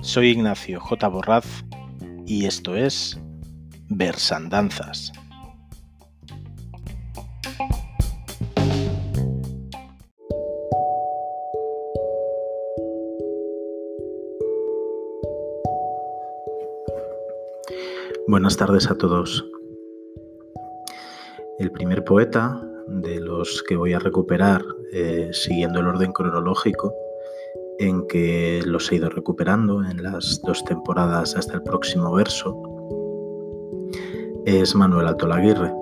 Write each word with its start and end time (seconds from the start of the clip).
Soy 0.00 0.28
Ignacio 0.28 0.78
J. 0.78 1.08
Borraz 1.08 1.64
y 2.26 2.44
esto 2.44 2.76
es 2.76 3.18
Versandanzas. 3.88 5.12
Buenas 18.28 18.56
tardes 18.56 18.90
a 18.90 18.96
todos. 18.96 19.44
El 21.58 21.70
primer 21.70 22.04
poeta 22.04 22.60
de 23.00 23.20
los 23.20 23.62
que 23.66 23.76
voy 23.76 23.92
a 23.92 23.98
recuperar 23.98 24.62
eh, 24.92 25.30
siguiendo 25.32 25.80
el 25.80 25.86
orden 25.86 26.12
cronológico 26.12 26.92
en 27.78 28.06
que 28.06 28.62
los 28.64 28.90
he 28.92 28.96
ido 28.96 29.08
recuperando 29.08 29.82
en 29.84 30.02
las 30.02 30.40
dos 30.42 30.64
temporadas 30.64 31.34
hasta 31.36 31.54
el 31.54 31.62
próximo 31.62 32.12
verso 32.12 32.56
es 34.44 34.74
Manuel 34.74 35.06
Alto 35.06 35.26
Laguirre. 35.26 35.72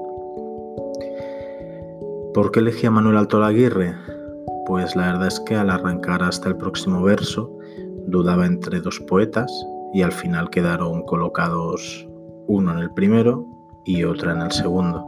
¿Por 2.34 2.52
qué 2.52 2.60
elegí 2.60 2.86
a 2.86 2.90
Manuel 2.90 3.16
Alto 3.16 3.40
Laguirre? 3.40 3.94
Pues 4.66 4.94
la 4.94 5.06
verdad 5.12 5.28
es 5.28 5.40
que 5.40 5.56
al 5.56 5.70
arrancar 5.70 6.22
hasta 6.22 6.48
el 6.48 6.56
próximo 6.56 7.02
verso 7.02 7.50
dudaba 8.06 8.46
entre 8.46 8.80
dos 8.80 9.00
poetas 9.00 9.50
y 9.92 10.02
al 10.02 10.12
final 10.12 10.50
quedaron 10.50 11.02
colocados 11.02 12.06
uno 12.46 12.72
en 12.72 12.78
el 12.78 12.90
primero 12.92 13.46
y 13.84 14.04
otra 14.04 14.32
en 14.32 14.42
el 14.42 14.52
segundo. 14.52 15.04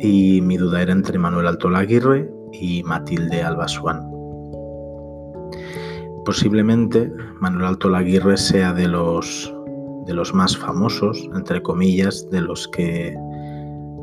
Y 0.00 0.40
mi 0.40 0.56
duda 0.56 0.82
era 0.82 0.92
entre 0.92 1.18
Manuel 1.18 1.46
Alto 1.46 1.70
Laguirre 1.70 2.30
y 2.52 2.82
Matilde 2.82 3.42
Albasuán. 3.42 4.10
Posiblemente 6.24 7.12
Manuel 7.40 7.66
Alto 7.66 7.88
Laguirre 7.88 8.36
sea 8.36 8.72
de 8.72 8.88
los, 8.88 9.52
de 10.06 10.14
los 10.14 10.32
más 10.34 10.56
famosos, 10.56 11.28
entre 11.34 11.62
comillas, 11.62 12.28
de 12.30 12.40
los 12.40 12.68
que, 12.68 13.16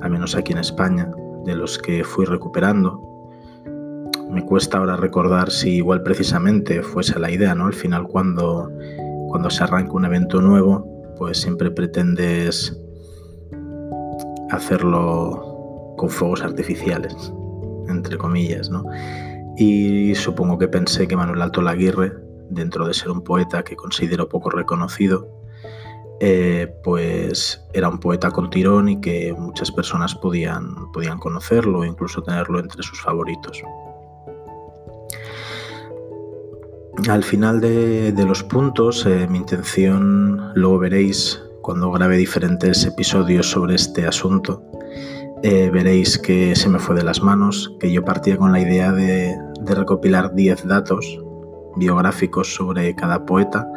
al 0.02 0.12
menos 0.12 0.36
aquí 0.36 0.52
en 0.52 0.60
España, 0.60 1.10
de 1.46 1.56
los 1.56 1.78
que 1.78 2.04
fui 2.04 2.26
recuperando. 2.26 3.02
Me 4.30 4.44
cuesta 4.46 4.78
ahora 4.78 4.96
recordar 4.96 5.50
si 5.50 5.78
igual 5.78 6.04
precisamente 6.04 6.84
fuese 6.84 7.18
la 7.20 7.32
idea, 7.32 7.56
¿no? 7.56 7.68
Al 7.68 7.74
final 7.74 8.08
cuando, 8.08 8.70
cuando 9.30 9.50
se 9.50 9.64
arranca 9.64 9.94
un 9.94 10.06
evento 10.06 10.42
nuevo, 10.42 10.86
pues 11.18 11.40
siempre 11.40 11.72
pretendes 11.72 12.78
hacerlo 14.52 15.49
con 16.00 16.10
fuegos 16.10 16.42
artificiales, 16.42 17.34
entre 17.90 18.18
comillas, 18.18 18.70
¿no? 18.70 18.86
y 19.60 20.16
supongo 20.16 20.58
que 20.58 20.70
pensé 20.70 21.06
que 21.06 21.18
Manuel 21.18 21.42
Alto 21.42 21.62
Laguirre, 21.62 22.14
dentro 22.50 22.88
de 22.88 22.94
ser 22.94 23.12
un 23.12 23.26
poeta 23.26 23.62
que 23.62 23.76
considero 23.76 24.30
poco 24.30 24.50
reconocido, 24.50 25.28
eh, 26.22 26.74
pues 26.82 27.62
era 27.74 27.90
un 27.90 28.00
poeta 28.00 28.32
con 28.32 28.50
tirón 28.50 28.88
y 28.88 29.02
que 29.02 29.36
muchas 29.38 29.70
personas 29.70 30.16
podían, 30.16 30.90
podían 30.94 31.20
conocerlo 31.20 31.84
e 31.84 31.88
incluso 31.88 32.24
tenerlo 32.24 32.60
entre 32.60 32.82
sus 32.84 33.02
favoritos. 33.02 33.62
Al 37.10 37.24
final 37.26 37.60
de, 37.60 38.26
los 38.26 38.44
puntos, 38.44 39.06
eh, 39.06 39.28
mi 39.30 39.40
intención, 39.40 40.54
luego 40.56 40.80
veréis 40.80 41.42
cuando 41.62 41.92
grabe 41.92 42.16
diferentes 42.16 42.86
episodios 42.86 43.50
sobre 43.52 43.76
este 43.76 44.08
asunto, 44.08 44.64
eh, 45.44 45.70
veréis 45.70 46.18
que 46.18 46.56
se 46.56 46.70
me 46.70 46.80
fue 46.80 46.96
de 46.96 47.04
las 47.04 47.22
manos, 47.22 47.76
que 47.80 47.92
yo 47.92 48.04
partía 48.04 48.38
con 48.38 48.52
la 48.52 48.60
idea 48.60 48.92
de, 48.92 49.38
de 49.62 49.76
recopilar 49.76 50.34
10 50.34 50.68
datos 50.68 51.20
biográficos 51.76 52.54
sobre 52.54 52.96
cada 52.96 53.26
poeta, 53.26 53.68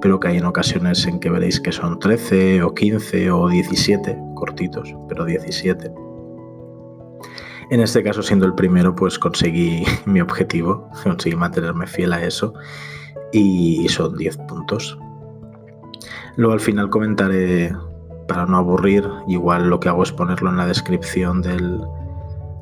pero 0.00 0.18
que 0.18 0.28
hay 0.28 0.38
en 0.38 0.44
ocasiones 0.44 1.06
en 1.06 1.20
que 1.20 1.30
veréis 1.30 1.60
que 1.60 1.72
son 1.72 1.98
13 1.98 2.62
o 2.62 2.74
15 2.74 3.30
o 3.30 3.48
17, 3.48 4.18
cortitos, 4.34 4.94
pero 5.08 5.24
17. 5.24 5.92
En 7.70 7.80
este 7.80 8.02
caso, 8.02 8.22
siendo 8.22 8.46
el 8.46 8.54
primero, 8.54 8.94
pues 8.94 9.18
conseguí 9.18 9.84
mi 10.04 10.20
objetivo, 10.20 10.88
conseguí 11.04 11.36
mantenerme 11.36 11.86
fiel 11.86 12.12
a 12.12 12.24
eso 12.24 12.52
y 13.32 13.88
son 13.88 14.16
10 14.16 14.36
puntos. 14.48 14.98
Luego 16.36 16.52
al 16.52 16.60
final 16.60 16.90
comentaré, 16.90 17.72
para 18.30 18.46
no 18.46 18.58
aburrir, 18.58 19.04
igual 19.26 19.68
lo 19.68 19.80
que 19.80 19.88
hago 19.88 20.04
es 20.04 20.12
ponerlo 20.12 20.50
en 20.50 20.56
la 20.56 20.64
descripción 20.64 21.42
del, 21.42 21.80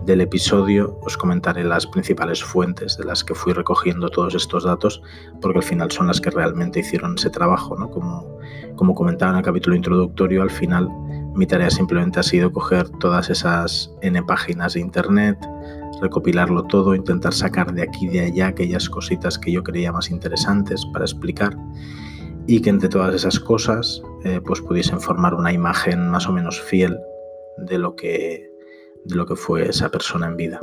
del 0.06 0.22
episodio 0.22 0.98
os 1.02 1.18
comentaré 1.18 1.62
las 1.62 1.86
principales 1.86 2.42
fuentes 2.42 2.96
de 2.96 3.04
las 3.04 3.22
que 3.22 3.34
fui 3.34 3.52
recogiendo 3.52 4.08
todos 4.08 4.34
estos 4.34 4.64
datos, 4.64 5.02
porque 5.42 5.58
al 5.58 5.64
final 5.64 5.90
son 5.90 6.06
las 6.06 6.22
que 6.22 6.30
realmente 6.30 6.80
hicieron 6.80 7.16
ese 7.18 7.28
trabajo. 7.28 7.76
¿no? 7.76 7.90
Como, 7.90 8.38
como 8.76 8.94
comentaba 8.94 9.32
en 9.32 9.38
el 9.38 9.44
capítulo 9.44 9.76
introductorio, 9.76 10.40
al 10.40 10.48
final 10.48 10.88
mi 11.34 11.46
tarea 11.46 11.68
simplemente 11.68 12.18
ha 12.18 12.22
sido 12.22 12.50
coger 12.50 12.88
todas 12.88 13.28
esas 13.28 13.92
N 14.00 14.22
páginas 14.22 14.72
de 14.72 14.80
Internet, 14.80 15.38
recopilarlo 16.00 16.62
todo, 16.62 16.94
intentar 16.94 17.34
sacar 17.34 17.74
de 17.74 17.82
aquí 17.82 18.06
y 18.06 18.08
de 18.08 18.20
allá 18.20 18.46
aquellas 18.46 18.88
cositas 18.88 19.38
que 19.38 19.52
yo 19.52 19.62
creía 19.62 19.92
más 19.92 20.10
interesantes 20.10 20.86
para 20.94 21.04
explicar 21.04 21.54
y 22.48 22.62
que 22.62 22.70
entre 22.70 22.88
todas 22.88 23.14
esas 23.14 23.38
cosas 23.38 24.03
eh, 24.25 24.41
pues 24.44 24.62
pudiesen 24.62 25.00
formar 25.00 25.34
una 25.34 25.53
imagen 25.53 26.09
más 26.09 26.26
o 26.26 26.32
menos 26.32 26.60
fiel 26.60 26.98
de 27.59 27.78
lo 27.78 27.94
que 27.94 28.50
de 29.04 29.14
lo 29.14 29.26
que 29.26 29.36
fue 29.36 29.69
esa 29.69 29.91
persona 29.91 30.26
en 30.26 30.36
vida. 30.36 30.60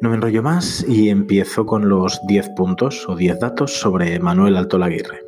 No 0.00 0.08
me 0.08 0.16
enrollo 0.16 0.42
más 0.42 0.84
y 0.88 1.10
empiezo 1.10 1.66
con 1.66 1.88
los 1.88 2.20
10 2.26 2.50
puntos 2.50 3.08
o 3.08 3.16
10 3.16 3.38
datos 3.40 3.72
sobre 3.80 4.18
Manuel 4.18 4.56
Alto 4.56 4.78
Laguirre. 4.78 5.20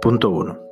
Punto 0.00 0.30
1. 0.30 0.68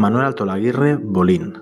Manuel 0.00 0.24
Alto 0.24 0.46
Laguirre 0.46 0.96
Bolín, 0.96 1.52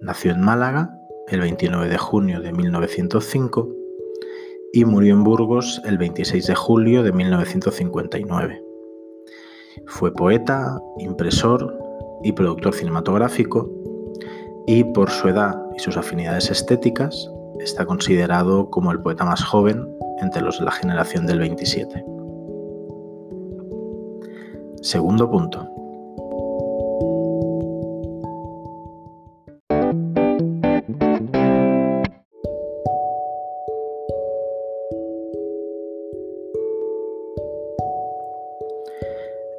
Nació 0.00 0.30
en 0.30 0.40
Málaga 0.40 0.96
el 1.26 1.40
29 1.40 1.88
de 1.88 1.98
junio 1.98 2.40
de 2.40 2.52
1905 2.52 3.68
y 4.72 4.84
murió 4.84 5.12
en 5.12 5.24
Burgos 5.24 5.82
el 5.84 5.98
26 5.98 6.46
de 6.46 6.54
julio 6.54 7.02
de 7.02 7.10
1959. 7.10 8.62
Fue 9.86 10.14
poeta, 10.14 10.80
impresor 10.98 11.76
y 12.22 12.30
productor 12.30 12.74
cinematográfico 12.74 13.68
y 14.68 14.84
por 14.84 15.10
su 15.10 15.26
edad 15.26 15.60
y 15.76 15.80
sus 15.80 15.96
afinidades 15.96 16.52
estéticas 16.52 17.28
está 17.58 17.84
considerado 17.84 18.70
como 18.70 18.92
el 18.92 19.00
poeta 19.00 19.24
más 19.24 19.42
joven 19.42 19.84
entre 20.22 20.42
los 20.42 20.60
de 20.60 20.66
la 20.66 20.70
generación 20.70 21.26
del 21.26 21.40
27. 21.40 22.04
Segundo 24.80 25.28
punto. 25.28 25.73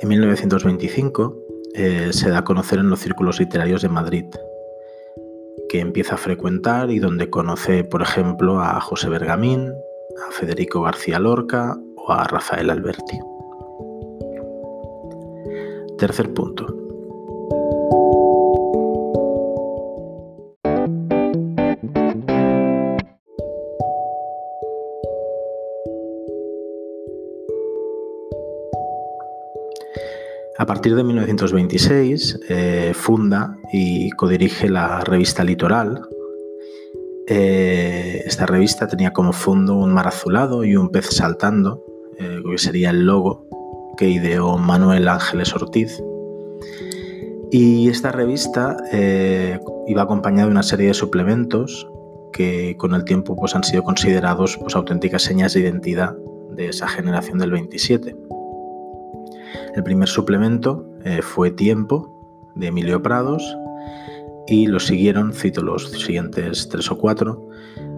En 0.06 0.10
1925 0.10 1.36
eh, 1.74 2.10
se 2.14 2.30
da 2.30 2.38
a 2.38 2.44
conocer 2.44 2.78
en 2.78 2.92
los 2.92 3.00
círculos 3.00 3.40
literarios 3.40 3.82
de 3.82 3.90
Madrid, 3.90 4.26
que 5.68 5.80
empieza 5.80 6.14
a 6.14 6.20
frecuentar 6.20 6.92
y 6.92 7.00
donde 7.00 7.32
conoce, 7.32 7.84
por 7.84 8.04
ejemplo, 8.04 8.62
a 8.62 8.80
José 8.82 9.10
Bergamín, 9.10 9.74
a 10.28 10.32
Federico 10.32 10.84
García 10.84 11.18
Lorca 11.18 11.76
o 11.96 12.12
a 12.12 12.24
Rafael 12.26 12.70
Alberti. 12.70 13.18
Tercer 15.98 16.32
punto. 16.36 16.85
A 30.66 30.68
partir 30.68 30.96
de 30.96 31.04
1926 31.04 32.40
eh, 32.50 32.92
funda 32.96 33.56
y 33.72 34.10
codirige 34.10 34.68
la 34.68 35.02
revista 35.02 35.44
Litoral. 35.44 36.02
Eh, 37.28 38.24
esta 38.26 38.48
revista 38.48 38.88
tenía 38.88 39.14
como 39.14 39.32
fondo 39.32 39.76
un 39.76 39.94
mar 39.94 40.08
azulado 40.08 40.64
y 40.64 40.76
un 40.76 40.90
pez 40.90 41.06
saltando, 41.12 41.86
eh, 42.18 42.42
que 42.50 42.58
sería 42.58 42.90
el 42.90 43.06
logo 43.06 43.46
que 43.96 44.10
ideó 44.10 44.58
Manuel 44.58 45.08
Ángeles 45.08 45.54
Ortiz. 45.54 46.02
Y 47.52 47.88
esta 47.90 48.12
revista 48.12 48.76
iba 49.86 50.02
acompañada 50.02 50.46
de 50.48 50.52
una 50.52 50.64
serie 50.64 50.88
de 50.88 50.94
suplementos 50.96 51.88
que 52.34 52.76
con 52.78 52.96
el 52.96 53.04
tiempo 53.04 53.36
pues, 53.36 53.54
han 53.54 53.64
sido 53.64 53.84
considerados 53.84 54.58
pues, 54.58 54.76
auténticas 54.76 55.22
señas 55.22 55.54
de 55.54 55.60
identidad 55.60 56.16
de 56.56 56.70
esa 56.70 56.88
generación 56.88 57.38
del 57.38 57.52
27. 57.52 58.16
El 59.76 59.84
primer 59.84 60.08
suplemento 60.08 60.86
eh, 61.04 61.22
fue 61.22 61.52
Tiempo, 61.52 62.10
de 62.56 62.68
Emilio 62.68 63.02
Prados, 63.02 63.58
y 64.48 64.68
lo 64.68 64.80
siguieron, 64.80 65.34
cito 65.34 65.62
los 65.62 65.92
siguientes 65.92 66.70
tres 66.70 66.90
o 66.90 66.98
cuatro, 66.98 67.50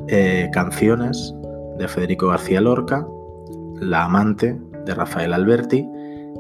eh, 0.07 0.49
Canciones, 0.53 1.35
de 1.77 1.87
Federico 1.87 2.29
García 2.29 2.61
Lorca, 2.61 3.07
La 3.79 4.05
Amante, 4.05 4.59
de 4.85 4.95
Rafael 4.95 5.33
Alberti, 5.33 5.87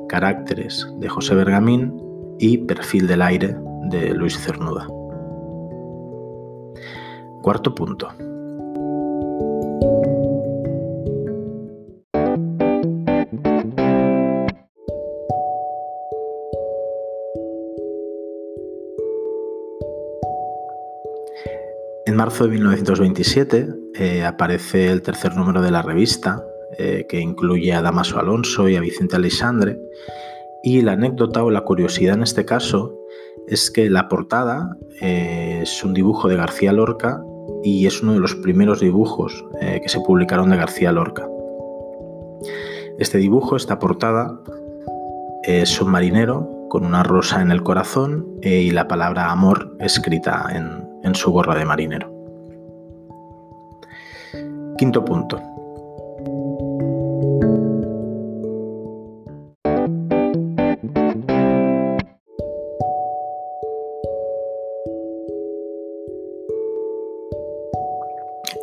Caracteres, 0.09 0.87
de 0.97 1.07
José 1.07 1.35
Bergamín 1.35 2.01
y 2.39 2.57
Perfil 2.57 3.05
del 3.05 3.21
Aire, 3.21 3.55
de 3.89 4.15
Luis 4.15 4.39
Cernuda. 4.39 4.87
Cuarto 7.43 7.75
punto. 7.75 8.09
Marzo 22.17 22.45
de 22.45 22.49
1927 22.49 23.69
eh, 23.93 24.25
aparece 24.25 24.89
el 24.89 25.03
tercer 25.03 25.35
número 25.35 25.61
de 25.61 25.69
la 25.69 25.83
revista, 25.83 26.43
eh, 26.79 27.05
que 27.07 27.19
incluye 27.19 27.71
a 27.73 27.83
Damaso 27.83 28.19
Alonso 28.19 28.67
y 28.67 28.75
a 28.75 28.81
Vicente 28.81 29.15
Alexandre. 29.15 29.79
Y 30.63 30.81
la 30.81 30.93
anécdota 30.93 31.43
o 31.43 31.51
la 31.51 31.61
curiosidad 31.61 32.15
en 32.15 32.23
este 32.23 32.43
caso 32.43 32.97
es 33.47 33.69
que 33.69 33.87
la 33.91 34.09
portada 34.09 34.75
eh, 34.99 35.59
es 35.61 35.83
un 35.83 35.93
dibujo 35.93 36.27
de 36.27 36.37
García 36.37 36.73
Lorca 36.73 37.21
y 37.63 37.85
es 37.85 38.01
uno 38.01 38.13
de 38.13 38.19
los 38.19 38.33
primeros 38.35 38.79
dibujos 38.79 39.45
que 39.61 39.87
se 39.87 39.99
publicaron 40.01 40.49
de 40.49 40.57
García 40.57 40.91
Lorca. 40.91 41.27
Este 42.97 43.19
dibujo, 43.19 43.55
esta 43.55 43.79
portada, 43.79 44.39
es 45.43 45.79
un 45.79 45.91
marinero 45.91 46.49
con 46.69 46.83
una 46.85 47.03
rosa 47.03 47.41
en 47.41 47.51
el 47.51 47.63
corazón 47.63 48.27
y 48.41 48.71
la 48.71 48.87
palabra 48.87 49.31
amor 49.31 49.75
escrita 49.79 50.45
en, 50.53 50.86
en 51.07 51.15
su 51.15 51.31
gorra 51.31 51.55
de 51.55 51.65
marinero. 51.65 52.13
Quinto 54.77 55.03
punto. 55.03 55.41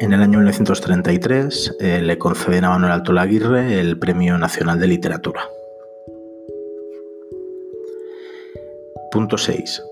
En 0.00 0.12
el 0.12 0.22
año 0.22 0.38
1933 0.38 1.76
eh, 1.80 2.00
le 2.00 2.18
conceden 2.18 2.64
a 2.64 2.70
Manuel 2.70 2.92
Alto 2.92 3.12
Laguirre 3.12 3.80
el 3.80 3.98
Premio 3.98 4.36
Nacional 4.38 4.78
de 4.78 4.86
Literatura. 4.86 5.48
Punto 9.10 9.38
6. 9.38 9.82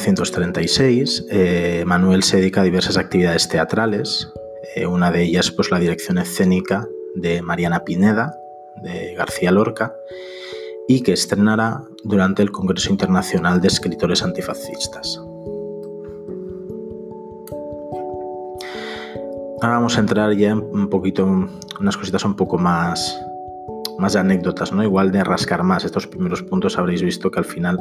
1936, 0.00 1.26
eh, 1.30 1.84
Manuel 1.86 2.22
se 2.22 2.38
dedica 2.38 2.62
a 2.62 2.64
diversas 2.64 2.96
actividades 2.96 3.48
teatrales, 3.48 4.32
eh, 4.74 4.86
una 4.86 5.10
de 5.10 5.22
ellas 5.22 5.50
pues, 5.50 5.70
la 5.70 5.78
dirección 5.78 6.16
escénica 6.18 6.88
de 7.14 7.42
Mariana 7.42 7.84
Pineda, 7.84 8.34
de 8.82 9.14
García 9.14 9.52
Lorca, 9.52 9.94
y 10.88 11.02
que 11.02 11.12
estrenará 11.12 11.84
durante 12.02 12.42
el 12.42 12.50
Congreso 12.50 12.90
Internacional 12.90 13.60
de 13.60 13.68
Escritores 13.68 14.22
Antifascistas. 14.22 15.20
Ahora 19.62 19.76
vamos 19.76 19.98
a 19.98 20.00
entrar 20.00 20.32
ya 20.34 20.50
en 20.50 20.60
un 20.60 20.88
poquito, 20.88 21.26
unas 21.78 21.96
cositas 21.98 22.24
un 22.24 22.34
poco 22.34 22.56
más 22.56 23.20
más 24.00 24.16
anécdotas, 24.16 24.72
¿no? 24.72 24.82
Igual 24.82 25.12
de 25.12 25.22
rascar 25.22 25.62
más. 25.62 25.84
Estos 25.84 26.06
primeros 26.06 26.42
puntos 26.42 26.78
habréis 26.78 27.02
visto 27.02 27.30
que 27.30 27.38
al 27.38 27.44
final 27.44 27.78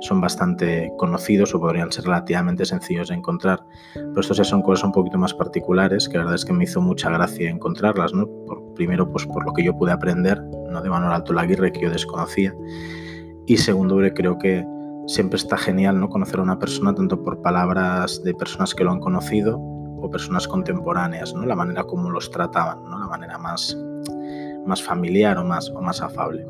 son 0.00 0.20
bastante 0.20 0.92
conocidos 0.98 1.54
o 1.54 1.60
podrían 1.60 1.90
ser 1.90 2.04
relativamente 2.04 2.64
sencillos 2.66 3.08
de 3.08 3.14
encontrar. 3.14 3.64
Pero 3.94 4.20
estos 4.20 4.36
ya 4.36 4.44
son 4.44 4.62
cosas 4.62 4.84
un 4.84 4.92
poquito 4.92 5.18
más 5.18 5.32
particulares, 5.32 6.08
que 6.08 6.18
la 6.18 6.24
verdad 6.24 6.36
es 6.36 6.44
que 6.44 6.52
me 6.52 6.64
hizo 6.64 6.80
mucha 6.80 7.10
gracia 7.10 7.50
encontrarlas, 7.50 8.12
¿no? 8.12 8.26
Por, 8.46 8.74
primero, 8.74 9.10
pues 9.10 9.26
por 9.26 9.44
lo 9.44 9.52
que 9.52 9.64
yo 9.64 9.76
pude 9.76 9.92
aprender, 9.92 10.40
¿no? 10.70 10.82
De 10.82 10.90
Manuel 10.90 11.12
Alto 11.12 11.32
Laguirre, 11.32 11.72
que 11.72 11.80
yo 11.80 11.90
desconocía. 11.90 12.54
Y 13.46 13.56
segundo, 13.56 13.98
creo 14.14 14.38
que 14.38 14.64
siempre 15.06 15.36
está 15.36 15.56
genial, 15.56 15.98
¿no? 15.98 16.08
Conocer 16.08 16.40
a 16.40 16.42
una 16.42 16.58
persona 16.58 16.94
tanto 16.94 17.22
por 17.22 17.40
palabras 17.40 18.22
de 18.22 18.34
personas 18.34 18.74
que 18.74 18.84
lo 18.84 18.92
han 18.92 19.00
conocido 19.00 19.58
o 19.58 20.10
personas 20.10 20.46
contemporáneas, 20.46 21.34
¿no? 21.34 21.46
La 21.46 21.56
manera 21.56 21.84
como 21.84 22.10
los 22.10 22.30
trataban, 22.30 22.84
¿no? 22.84 22.98
La 22.98 23.06
manera 23.06 23.38
más 23.38 23.76
más 24.66 24.82
familiar 24.82 25.38
o 25.38 25.44
más, 25.44 25.70
o 25.70 25.80
más 25.80 26.00
afable. 26.00 26.46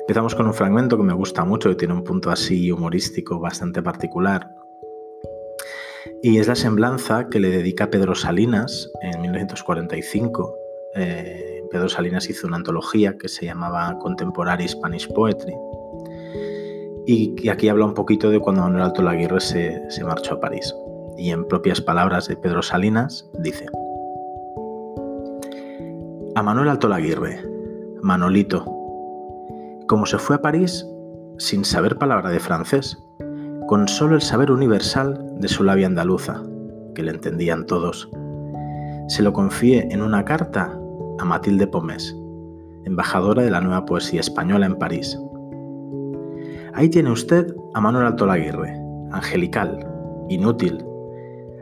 Empezamos 0.00 0.34
con 0.34 0.46
un 0.46 0.54
fragmento 0.54 0.98
que 0.98 1.02
me 1.02 1.14
gusta 1.14 1.44
mucho, 1.44 1.70
que 1.70 1.76
tiene 1.76 1.94
un 1.94 2.04
punto 2.04 2.30
así 2.30 2.70
humorístico 2.70 3.40
bastante 3.40 3.82
particular. 3.82 4.54
Y 6.22 6.38
es 6.38 6.46
la 6.46 6.54
semblanza 6.54 7.28
que 7.30 7.40
le 7.40 7.48
dedica 7.48 7.90
Pedro 7.90 8.14
Salinas 8.14 8.90
en 9.00 9.22
1945 9.22 10.54
Pedro 11.74 11.88
Salinas 11.88 12.30
hizo 12.30 12.46
una 12.46 12.58
antología 12.58 13.18
que 13.18 13.26
se 13.26 13.46
llamaba 13.46 13.98
Contemporary 13.98 14.68
Spanish 14.68 15.12
Poetry. 15.12 15.52
Y, 17.04 17.48
aquí 17.48 17.68
habla 17.68 17.84
un 17.84 17.94
poquito 17.94 18.30
de 18.30 18.38
cuando 18.38 18.62
Manuel 18.62 18.84
Alto 18.84 19.02
Laguirre 19.02 19.40
se, 19.40 19.82
se 19.90 20.04
marchó 20.04 20.34
a 20.34 20.40
París. 20.40 20.72
Y 21.18 21.30
en 21.30 21.44
propias 21.48 21.80
palabras 21.80 22.28
de 22.28 22.36
Pedro 22.36 22.62
Salinas 22.62 23.28
dice: 23.40 23.66
A 26.36 26.42
Manuel 26.44 26.68
Alto 26.68 26.86
Laguirre, 26.86 27.44
Manolito, 28.02 28.64
como 29.88 30.06
se 30.06 30.18
fue 30.18 30.36
a 30.36 30.42
París 30.42 30.86
sin 31.38 31.64
saber 31.64 31.98
palabra 31.98 32.30
de 32.30 32.38
francés, 32.38 32.96
con 33.66 33.88
solo 33.88 34.14
el 34.14 34.22
saber 34.22 34.52
universal 34.52 35.20
de 35.40 35.48
su 35.48 35.64
labia 35.64 35.88
andaluza, 35.88 36.40
que 36.94 37.02
le 37.02 37.10
entendían 37.10 37.66
todos. 37.66 38.08
Se 39.08 39.24
lo 39.24 39.32
confié 39.32 39.88
en 39.90 40.02
una 40.02 40.24
carta 40.24 40.78
a 41.18 41.24
Matilde 41.24 41.66
Pomés, 41.66 42.16
embajadora 42.84 43.42
de 43.42 43.50
la 43.50 43.60
nueva 43.60 43.84
poesía 43.84 44.20
española 44.20 44.66
en 44.66 44.76
París. 44.76 45.18
Ahí 46.74 46.88
tiene 46.88 47.10
usted 47.10 47.54
a 47.74 47.80
Manuel 47.80 48.06
Alto 48.06 48.26
Laguirre, 48.26 48.76
angelical, 49.12 49.86
inútil. 50.28 50.84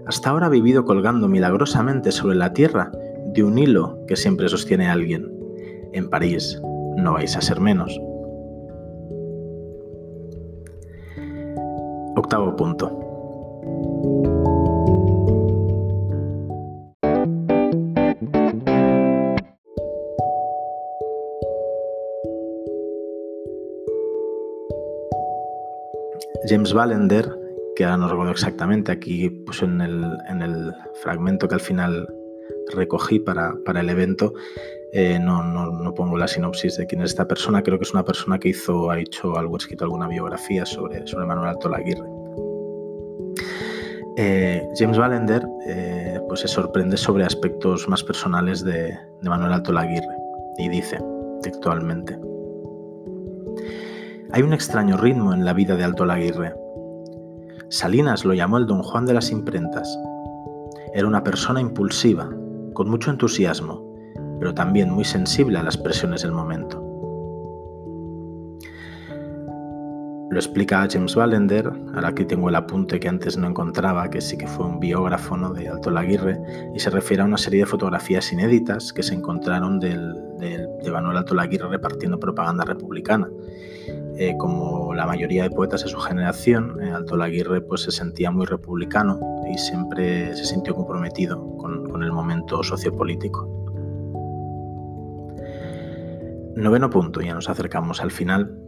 Hasta 0.06 0.30
ahora 0.30 0.46
ha 0.46 0.50
vivido 0.50 0.84
colgando 0.84 1.28
milagrosamente 1.28 2.12
sobre 2.12 2.36
la 2.36 2.52
tierra 2.52 2.90
de 3.34 3.44
un 3.44 3.58
hilo 3.58 3.98
que 4.06 4.16
siempre 4.16 4.48
sostiene 4.48 4.88
alguien. 4.88 5.30
En 5.92 6.08
París 6.08 6.60
no 6.96 7.12
vais 7.12 7.36
a 7.36 7.40
ser 7.40 7.60
menos. 7.60 8.00
Octavo 12.16 12.56
punto. 12.56 14.31
James 26.52 26.74
Ballender, 26.74 27.34
que 27.74 27.82
ahora 27.86 27.96
no 27.96 28.08
recuerdo 28.08 28.32
exactamente, 28.32 28.92
aquí 28.92 29.30
pues 29.30 29.62
en, 29.62 29.80
el, 29.80 30.74
fragmento 31.02 31.48
que 31.48 31.54
al 31.54 31.62
final 31.62 32.06
recogí 32.74 33.18
para, 33.18 33.54
el 33.74 33.88
evento, 33.88 34.34
eh, 34.92 35.18
no, 35.18 35.94
pongo 35.96 36.18
la 36.18 36.28
sinopsis 36.28 36.76
de 36.76 36.86
quién 36.86 37.00
es 37.00 37.12
esta 37.12 37.26
persona, 37.26 37.62
creo 37.62 37.78
que 37.78 37.84
es 37.84 37.94
una 37.94 38.04
persona 38.04 38.38
que 38.38 38.50
hizo, 38.50 38.90
ha 38.90 39.00
hecho 39.00 39.38
algo, 39.38 39.56
escrito 39.56 39.84
alguna 39.84 40.08
biografía 40.08 40.66
sobre, 40.66 41.02
Manuel 41.26 41.48
Alto 41.48 41.70
Laguirre. 41.70 42.06
Eh, 44.18 44.68
James 44.76 44.98
Ballender 44.98 45.42
eh, 45.66 46.20
pues 46.28 46.40
se 46.40 46.48
sorprende 46.48 46.98
sobre 46.98 47.24
aspectos 47.24 47.88
más 47.88 48.04
personales 48.04 48.62
de, 48.62 48.94
de 49.22 49.30
Manuel 49.30 49.54
Alto 49.54 49.72
Laguirre 49.72 50.16
y 50.58 50.68
dice 50.68 50.98
textualmente. 51.40 52.18
Hay 54.34 54.40
un 54.40 54.54
extraño 54.54 54.96
ritmo 54.96 55.34
en 55.34 55.44
la 55.44 55.52
vida 55.52 55.76
de 55.76 55.84
Alto 55.84 56.06
Laguirre. 56.06 56.54
Salinas 57.68 58.24
lo 58.24 58.32
llamó 58.32 58.56
el 58.56 58.66
Don 58.66 58.82
Juan 58.82 59.04
de 59.04 59.12
las 59.12 59.30
imprentas, 59.30 59.98
Era 60.94 61.06
una 61.06 61.22
persona 61.22 61.60
impulsiva, 61.60 62.30
con 62.72 62.88
mucho 62.88 63.10
entusiasmo, 63.10 63.84
pero 64.38 64.54
también 64.54 64.90
muy 64.90 65.04
sensible 65.04 65.58
a 65.58 65.62
las 65.62 65.76
presiones 65.76 66.22
del 66.22 66.32
momento. 66.32 66.82
Lo 70.30 70.38
explica 70.38 70.88
James 70.90 71.14
Ballender, 71.14 71.70
ahora 71.94 72.08
aquí 72.08 72.24
tengo 72.24 72.48
el 72.48 72.54
apunte 72.54 72.98
que 72.98 73.10
antes 73.10 73.36
no 73.36 73.46
encontraba, 73.48 74.08
que 74.08 74.22
sí 74.22 74.38
que 74.38 74.46
fue 74.46 74.64
un 74.64 74.80
biógrafo 74.80 75.36
de 75.52 75.68
Alto 75.68 75.90
Laguirre, 75.90 76.40
y 76.74 76.80
se 76.80 76.88
refiere 76.88 77.22
a 77.22 77.26
una 77.26 77.36
serie 77.36 77.60
de 77.60 77.66
fotografías 77.66 78.32
inéditas 78.32 78.94
que 78.94 79.02
se 79.02 79.14
encontraron 79.14 79.78
del, 79.78 80.14
de 80.38 80.90
Manuel 80.90 81.18
Alto 81.18 81.34
Laguirre 81.34 81.68
repartiendo 81.68 82.18
propaganda 82.18 82.64
republicana. 82.64 83.28
Eh, 84.18 84.36
como 84.38 84.92
la 84.94 85.06
mayoría 85.06 85.44
de 85.44 85.50
poetas 85.50 85.84
de 85.84 85.88
su 85.88 85.98
generación, 85.98 86.78
eh, 86.82 86.90
Alto 86.90 87.16
Laguirre 87.16 87.62
pues, 87.62 87.82
se 87.82 87.90
sentía 87.90 88.30
muy 88.30 88.44
republicano 88.44 89.18
y 89.50 89.56
siempre 89.56 90.34
se 90.36 90.44
sintió 90.44 90.74
comprometido 90.74 91.56
con, 91.56 91.88
con 91.88 92.02
el 92.02 92.12
momento 92.12 92.62
sociopolítico. 92.62 93.48
Noveno 96.56 96.90
punto, 96.90 97.22
ya 97.22 97.34
nos 97.34 97.48
acercamos 97.48 98.02
al 98.02 98.10
final. 98.10 98.61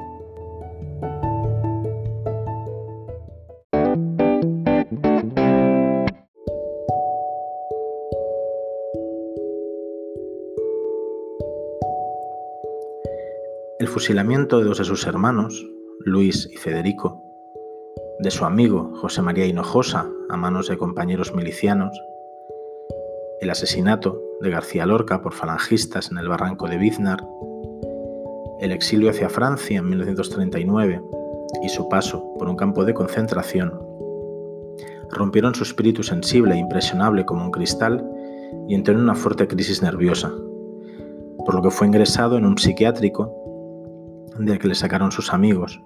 El 13.85 13.91
fusilamiento 13.91 14.61
de 14.61 14.65
dos 14.65 14.79
de 14.79 14.85
sus 14.85 15.07
hermanos, 15.07 15.63
Luis 16.07 16.49
y 16.51 16.57
Federico, 16.57 17.23
de 18.19 18.31
su 18.31 18.47
amigo 18.47 18.93
José 18.95 19.21
María 19.21 19.45
Hinojosa 19.45 20.11
a 20.31 20.37
manos 20.39 20.69
de 20.69 20.79
compañeros 20.79 21.35
milicianos, 21.35 21.95
el 23.43 23.51
asesinato 23.51 24.19
de 24.41 24.49
García 24.49 24.87
Lorca 24.87 25.21
por 25.21 25.35
falangistas 25.35 26.11
en 26.11 26.17
el 26.17 26.29
barranco 26.29 26.67
de 26.67 26.79
Biznar, 26.79 27.23
el 28.61 28.73
exilio 28.73 29.11
hacia 29.11 29.29
Francia 29.29 29.81
en 29.81 29.89
1939 29.91 31.03
y 31.63 31.69
su 31.69 31.87
paso 31.91 32.25
por 32.39 32.49
un 32.49 32.57
campo 32.57 32.87
de 32.87 32.95
concentración 32.95 33.79
rompieron 35.11 35.55
su 35.55 35.63
espíritu 35.63 36.03
sensible 36.03 36.55
e 36.55 36.59
impresionable 36.59 37.27
como 37.27 37.45
un 37.45 37.51
cristal 37.51 38.03
y 38.67 38.77
entró 38.77 38.95
en 38.95 39.01
una 39.01 39.15
fuerte 39.15 39.47
crisis 39.47 39.83
nerviosa, 39.83 40.33
por 41.45 41.55
lo 41.55 41.61
que 41.61 41.71
fue 41.71 41.87
ingresado 41.87 42.39
en 42.39 42.47
un 42.47 42.57
psiquiátrico 42.57 43.44
de 44.39 44.59
que 44.59 44.69
le 44.69 44.75
sacaron 44.75 45.13
sus 45.13 45.33
amigos, 45.33 45.81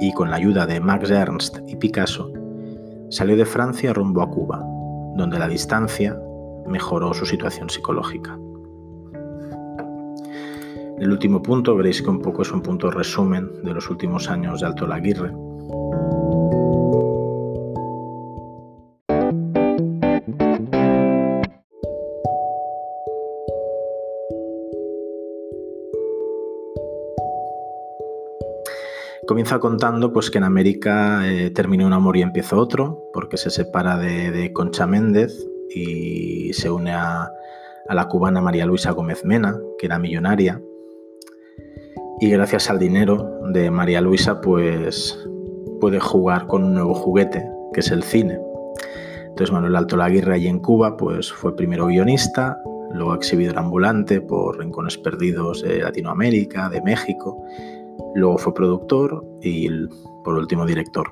y 0.00 0.12
con 0.12 0.30
la 0.30 0.36
ayuda 0.36 0.66
de 0.66 0.80
Max 0.80 1.10
Ernst 1.10 1.58
y 1.66 1.76
Picasso, 1.76 2.32
salió 3.10 3.36
de 3.36 3.44
Francia 3.44 3.92
rumbo 3.92 4.22
a 4.22 4.30
Cuba, 4.30 4.62
donde 5.16 5.38
la 5.38 5.48
distancia 5.48 6.18
mejoró 6.66 7.12
su 7.14 7.26
situación 7.26 7.68
psicológica. 7.70 8.38
El 10.98 11.12
último 11.12 11.42
punto 11.42 11.76
veréis 11.76 12.02
que 12.02 12.10
un 12.10 12.20
poco 12.20 12.42
es 12.42 12.52
un 12.52 12.60
punto 12.60 12.90
resumen 12.90 13.62
de 13.62 13.72
los 13.72 13.88
últimos 13.88 14.28
años 14.28 14.60
de 14.60 14.66
Alto 14.66 14.86
Laguirre. 14.86 15.32
Comienza 29.28 29.58
contando 29.58 30.10
pues, 30.10 30.30
que 30.30 30.38
en 30.38 30.44
América 30.44 31.20
eh, 31.30 31.50
terminó 31.50 31.86
un 31.86 31.92
amor 31.92 32.16
y 32.16 32.22
empezó 32.22 32.56
otro, 32.56 33.10
porque 33.12 33.36
se 33.36 33.50
separa 33.50 33.98
de, 33.98 34.54
Concha 34.54 34.86
Méndez 34.86 35.46
y 35.68 36.50
se 36.54 36.70
une 36.70 36.92
a, 36.92 37.30
la 37.90 38.08
cubana 38.08 38.40
María 38.40 38.64
Luisa 38.64 38.92
Gómez 38.92 39.26
Mena, 39.26 39.54
que 39.76 39.84
era 39.84 39.98
millonaria. 39.98 40.62
Y 42.22 42.30
gracias 42.30 42.70
al 42.70 42.78
dinero 42.78 43.30
de 43.52 43.70
María 43.70 44.00
Luisa, 44.00 44.40
pues 44.40 45.22
puede 45.78 46.00
jugar 46.00 46.46
con 46.46 46.64
un 46.64 46.72
nuevo 46.72 46.94
juguete, 46.94 47.46
que 47.74 47.80
es 47.80 47.90
el 47.90 48.04
cine. 48.04 48.40
Entonces 49.24 49.52
Manuel 49.52 49.76
Alto 49.76 49.98
Laguirre 49.98 50.36
allí 50.36 50.48
en 50.48 50.60
Cuba, 50.60 50.96
pues 50.96 51.30
fue 51.30 51.54
primero 51.54 51.88
guionista, 51.88 52.56
luego 52.94 53.14
exhibidor 53.14 53.58
ambulante 53.58 54.22
por 54.22 54.58
rincones 54.58 54.96
perdidos 54.96 55.60
de 55.60 55.80
Latinoamérica, 55.80 56.70
de 56.70 56.80
México, 56.80 57.44
luego 58.14 58.38
fue 58.38 58.54
productor 58.54 59.24
y 59.42 59.68
por 60.24 60.34
último 60.34 60.66
director. 60.66 61.08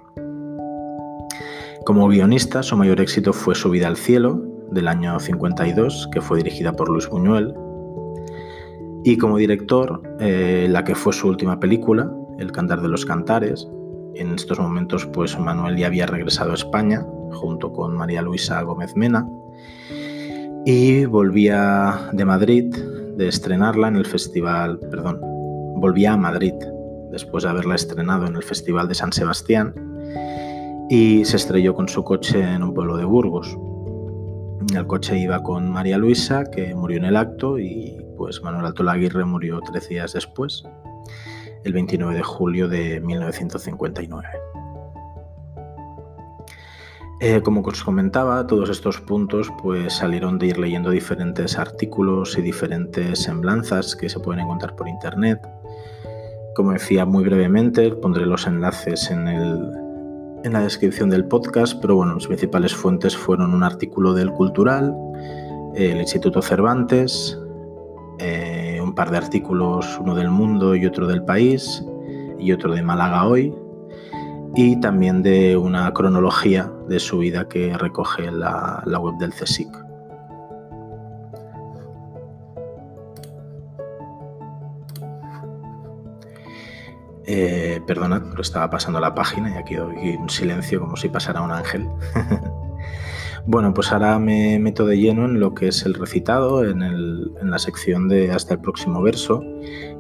Como 1.85 2.09
guionista, 2.09 2.63
su 2.63 2.77
mayor 2.77 3.01
éxito 3.01 3.33
fue 3.33 3.55
Su 3.55 3.71
vida 3.71 3.87
al 3.87 3.97
cielo, 3.97 4.43
del 4.73 4.89
año 4.89 5.21
52, 5.21 6.09
que 6.13 6.21
fue 6.21 6.39
dirigida 6.39 6.73
por 6.73 6.89
Luis 6.89 7.09
Buñuel. 7.09 7.55
Y 9.05 9.17
como 9.19 9.39
director, 9.39 10.03
eh, 10.19 10.67
la 10.69 10.83
que 10.83 10.97
fue 10.97 11.13
su 11.13 11.29
última 11.29 11.61
película, 11.61 12.11
El 12.39 12.51
cantar 12.51 12.83
de 12.83 12.89
los 12.89 13.07
cantares. 13.07 13.69
En 14.17 14.33
estos 14.33 14.59
momentos, 14.59 15.07
pues 15.07 15.39
Manuel 15.39 15.77
ya 15.77 15.87
había 15.87 16.07
regresado 16.07 16.51
a 16.51 16.55
España, 16.55 17.07
junto 17.33 17.73
con 17.73 17.97
María 17.97 18.21
Luisa 18.21 18.61
Gómez 18.63 18.97
Mena, 18.97 19.27
y 20.65 21.05
volvía 21.05 22.11
de 22.13 22.25
Madrid, 22.25 22.75
de 23.17 23.29
estrenarla 23.29 23.89
en 23.89 23.97
el 23.97 24.07
festival, 24.07 24.81
perdón, 24.91 25.21
volvía 25.77 26.15
a 26.15 26.17
Madrid 26.17 26.55
después 27.17 27.45
de 27.45 27.51
haberla 27.51 27.77
estrenado 27.77 28.27
en 28.27 28.37
el 28.37 28.43
Festival 28.43 28.89
de 28.89 28.95
San 28.95 29.11
Sebastián 29.11 29.75
y 30.91 31.25
se 31.25 31.37
estrelló 31.37 31.75
con 31.75 31.89
su 31.89 32.05
coche 32.05 32.43
en 32.43 32.63
un 32.63 32.75
pueblo 32.75 32.99
de 32.99 33.07
Burgos. 33.07 33.57
El 34.75 34.87
coche 34.87 35.19
iba 35.19 35.43
con 35.43 35.71
María 35.71 35.97
Luisa, 35.97 36.45
que 36.45 36.75
murió 36.75 36.99
en 36.99 37.07
el 37.07 37.17
acto, 37.17 37.59
y 37.59 37.97
pues 38.19 38.43
Manuel 38.43 38.67
Alto 38.67 38.83
Laguirre 38.83 39.25
murió 39.25 39.61
tres 39.61 39.89
días 39.89 40.13
después, 40.13 40.65
el 41.65 41.73
29 41.73 42.15
de 42.15 42.23
julio 42.23 42.69
de 42.69 43.01
1959. 43.01 44.29
Eh, 47.21 47.41
como 47.41 47.63
os 47.63 47.83
comentaba, 47.83 48.47
todos 48.47 48.69
estos 48.69 49.01
puntos 49.01 49.51
pues, 49.63 49.95
salieron 49.95 50.39
de 50.39 50.49
ir 50.49 50.59
leyendo 50.59 50.91
diferentes 50.91 51.59
artículos 51.59 52.37
y 52.37 52.43
diferentes 52.43 53.23
semblanzas 53.23 53.97
que 53.97 54.11
se 54.11 54.21
pueden 54.21 54.45
encontrar 54.45 54.77
por 54.77 54.87
internet 54.87 55.41
como 56.57 56.73
decía 56.73 57.05
muy 57.05 57.23
brevemente, 57.23 57.91
pondré 57.91 58.25
los 58.25 58.47
enlaces 58.47 59.11
en, 59.11 59.27
la 60.51 60.61
descripción 60.61 61.11
del 61.11 61.27
podcast, 61.27 61.79
pero 61.83 61.97
bueno, 61.97 62.15
las 62.15 62.27
principales 62.27 62.75
fuentes 62.75 63.17
fueron 63.17 63.53
un 63.53 63.63
artículo 63.63 64.15
del 64.15 64.31
Cultural, 64.31 64.95
el 65.75 65.99
Instituto 65.99 66.41
Cervantes, 66.41 67.39
eh, 68.21 68.81
un 68.83 68.95
par 68.95 69.11
de 69.11 69.19
artículos, 69.19 69.99
uno 70.01 70.15
del 70.15 70.31
Mundo 70.31 70.75
y 70.75 70.87
otro 70.87 71.07
del 71.07 71.25
País, 71.25 71.85
y 72.39 72.53
otro 72.53 72.73
de 72.73 72.83
Málaga 72.83 73.27
Hoy, 73.27 73.55
y 74.55 74.81
también 74.81 75.23
de 75.23 75.57
una 75.57 75.93
cronología 75.93 76.73
de 76.89 77.01
su 77.01 77.19
vida 77.19 77.49
que 77.49 77.77
recoge 77.77 78.31
la, 78.31 78.83
la 78.87 78.99
web 78.99 79.17
del 79.19 79.33
CSIC. 79.33 79.86
Eh, 87.29 87.81
perdonad, 87.85 88.23
pero 88.31 88.41
estaba 88.41 88.71
pasando 88.71 89.01
la 89.01 89.13
página 89.13 89.51
y 89.51 89.55
aquí 89.55 89.75
doy 89.75 90.17
un 90.17 90.31
silencio 90.31 90.81
como 90.81 90.97
si 90.97 91.09
pasara 91.09 91.43
un 91.43 91.51
ángel. 91.51 91.89
bueno, 93.47 93.75
pues 93.75 93.91
ahora 93.91 94.21
me 94.21 94.61
meto 94.61 94.87
de 94.87 94.97
lleno 94.97 95.25
en 95.25 95.41
lo 95.41 95.53
que 95.53 95.69
es 95.69 95.85
el 95.85 95.95
recitado, 95.95 96.65
en, 96.65 96.79
la 97.51 97.59
sección 97.59 98.09
de 98.09 98.31
hasta 98.31 98.55
el 98.55 98.61
próximo 98.61 99.03
verso, 99.03 99.43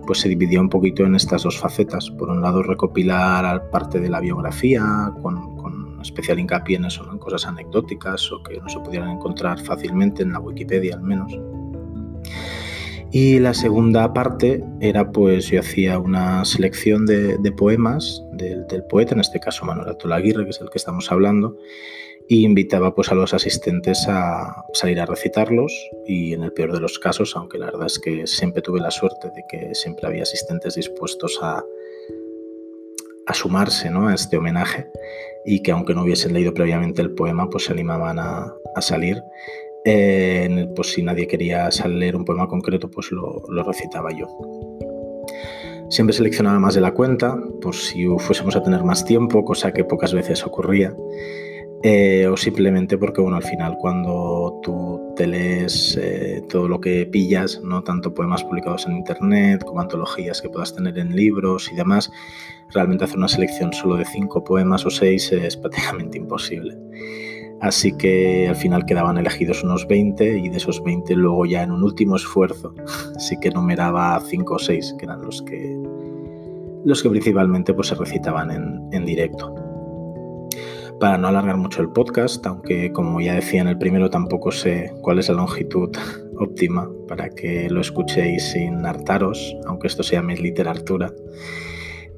pues 0.06 0.21
se 0.21 0.28
dividió 0.28 0.61
un 0.61 0.68
poquito 0.68 1.02
en 1.02 1.16
estas 1.16 1.42
dos 1.42 1.59
facetas. 1.59 2.11
Por 2.11 2.28
un 2.28 2.42
lado, 2.42 2.62
recopilar 2.62 3.71
parte 3.71 3.99
de 3.99 4.09
la 4.09 4.21
biografía 4.21 5.12
con, 5.21 5.56
especial 6.00 6.38
hincapié 6.38 6.76
en 6.76 6.85
eso, 6.85 7.11
en 7.11 7.18
cosas 7.18 7.47
anecdóticas 7.47 8.30
o 8.30 8.40
que 8.40 8.61
no 8.61 8.68
se 8.68 8.78
pudieran 8.78 9.11
encontrar 9.11 9.59
fácilmente 9.59 10.23
en 10.23 10.33
la 10.33 10.38
Wikipedia 10.38 10.95
al 10.95 11.02
menos. 11.02 11.37
Y 13.12 13.38
la 13.38 13.54
segunda 13.54 14.12
parte 14.12 14.62
era 14.80 15.10
pues 15.12 15.46
yo 15.48 15.60
hacía 15.60 15.98
una 15.98 16.44
selección 16.44 17.06
de, 17.06 17.52
poemas 17.56 18.22
del, 18.32 18.66
poeta, 18.88 19.14
en 19.14 19.20
este 19.20 19.40
caso 19.40 19.64
Manuel 19.64 19.96
Aguirre, 20.12 20.44
que 20.44 20.50
es 20.50 20.60
el 20.60 20.70
que 20.70 20.78
estamos 20.78 21.10
hablando, 21.12 21.56
y 22.28 22.44
invitaba 22.44 22.94
pues 22.94 23.10
a 23.10 23.14
los 23.14 23.32
asistentes 23.32 24.06
a 24.08 24.64
salir 24.72 25.00
a 25.00 25.06
recitarlos 25.06 25.72
y 26.06 26.34
en 26.34 26.42
el 26.42 26.52
peor 26.52 26.72
de 26.72 26.80
los 26.80 26.98
casos, 26.98 27.36
aunque 27.36 27.58
la 27.58 27.66
verdad 27.66 27.86
es 27.86 28.00
que 28.00 28.26
siempre 28.26 28.62
tuve 28.62 28.80
la 28.80 28.90
suerte 28.90 29.28
de 29.28 29.44
que 29.48 29.75
siempre 29.75 30.08
había 30.08 30.25
asistentes 30.25 30.75
dispuestos 30.75 31.38
a, 31.40 31.64
a 33.26 33.34
sumarse 33.34 33.90
¿no? 33.90 34.08
a 34.08 34.14
este 34.14 34.36
homenaje 34.36 34.88
y 35.44 35.62
que 35.62 35.70
aunque 35.70 35.94
no 35.94 36.02
hubiesen 36.02 36.34
leído 36.34 36.52
previamente 36.52 37.00
el 37.00 37.12
poema, 37.12 37.48
pues 37.48 37.66
se 37.66 37.72
animaban 37.72 38.18
a 38.18 38.52
salir 38.80 39.22
pues 40.75 40.93
si 40.93 41.02
nadie 41.02 41.28
quería 41.28 41.69
leer 41.88 42.16
un 42.16 42.25
poema 42.25 42.49
concreto, 42.49 42.90
pues 42.90 43.12
lo, 43.12 43.43
recitaba 43.64 44.11
yo. 44.11 44.26
Siempre 45.88 46.12
seleccionaba 46.12 46.59
más 46.59 46.75
de 46.75 46.81
la 46.81 46.93
cuenta, 46.93 47.38
por 47.62 47.75
si 47.75 48.05
fuésemos 48.19 48.57
a 48.57 48.62
tener 48.62 48.83
más 48.83 49.05
tiempo, 49.05 49.45
cosa 49.45 49.73
que 49.73 49.85
pocas 49.85 50.12
veces 50.12 50.45
ocurría. 50.45 50.95
eh, 51.83 52.26
o 52.26 52.37
simplemente 52.37 52.99
porque, 52.99 53.21
bueno, 53.21 53.37
al 53.37 53.45
final 53.45 53.76
cuando 53.78 54.59
tú 54.62 55.12
te 55.14 55.26
lees 55.26 55.97
eh, 56.02 56.43
todo 56.49 56.66
lo 56.66 56.81
que 56.81 57.07
pillas, 57.07 57.61
no 57.62 57.85
tanto 57.85 58.12
poemas 58.12 58.43
publicados 58.43 58.87
en 58.87 58.97
internet 58.97 59.62
como 59.64 59.81
antologías 59.81 60.43
que 60.43 60.49
puedas 60.49 60.75
tener 60.75 60.99
en 60.99 61.14
libros 61.14 61.71
y 61.71 61.76
demás, 61.76 62.11
realmente 62.73 63.05
hacer 63.05 63.19
una 63.19 63.28
selección 63.28 63.73
solo 63.73 63.97
de 63.97 64.05
cinco 64.05 64.43
poemas 64.43 64.85
o 64.85 64.90
seis 64.90 65.31
es 65.31 65.57
prácticamente 65.57 66.19
imposible. 66.19 66.76
Así 67.60 67.96
que 67.96 68.48
al 68.48 68.56
final 68.56 68.84
quedaban 68.84 69.16
elegidos 69.16 69.64
unos 69.64 69.86
20 69.88 70.38
y 70.38 70.48
de 70.48 70.56
esos 70.56 70.82
20 70.82 71.14
luego 71.14 71.46
ya 71.46 71.62
en 71.62 71.70
un 71.70 71.82
último 71.82 72.16
esfuerzo 72.16 72.75
sí 73.18 73.38
que 73.40 73.50
numeraba 73.50 74.20
5 74.20 74.54
o 74.54 74.58
6, 74.58 74.96
que 74.98 75.04
eran 75.04 75.22
los 75.22 75.42
que, 75.42 75.76
los 76.84 77.02
que 77.02 77.10
principalmente 77.10 77.72
pues, 77.72 77.88
se 77.88 77.94
recitaban 77.94 78.50
en, 78.50 78.88
en 78.92 79.04
directo. 79.06 79.54
Para 81.00 81.18
no 81.18 81.28
alargar 81.28 81.58
mucho 81.58 81.82
el 81.82 81.90
podcast, 81.90 82.44
aunque 82.46 82.90
como 82.92 83.20
ya 83.20 83.34
decía 83.34 83.60
en 83.60 83.68
el 83.68 83.76
primero 83.76 84.08
tampoco 84.08 84.50
sé 84.50 84.92
cuál 85.02 85.18
es 85.18 85.28
la 85.28 85.34
longitud 85.34 85.90
óptima 86.38 86.90
para 87.08 87.28
que 87.30 87.68
lo 87.70 87.80
escuchéis 87.80 88.52
sin 88.52 88.84
hartaros, 88.84 89.56
aunque 89.66 89.88
esto 89.88 90.02
sea 90.02 90.22
mi 90.22 90.36
literatura. 90.36 91.12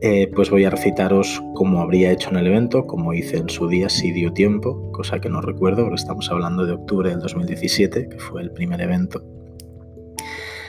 Eh, 0.00 0.30
pues 0.32 0.48
voy 0.48 0.64
a 0.64 0.70
recitaros 0.70 1.42
como 1.54 1.80
habría 1.80 2.12
hecho 2.12 2.30
en 2.30 2.36
el 2.36 2.46
evento, 2.46 2.86
como 2.86 3.14
hice 3.14 3.38
en 3.38 3.48
su 3.48 3.66
día 3.66 3.88
si 3.88 4.12
dio 4.12 4.32
tiempo, 4.32 4.92
cosa 4.92 5.20
que 5.20 5.28
no 5.28 5.40
recuerdo 5.40 5.82
porque 5.82 5.96
estamos 5.96 6.30
hablando 6.30 6.64
de 6.66 6.72
octubre 6.72 7.10
del 7.10 7.18
2017, 7.18 8.08
que 8.08 8.18
fue 8.20 8.42
el 8.42 8.52
primer 8.52 8.80
evento. 8.80 9.20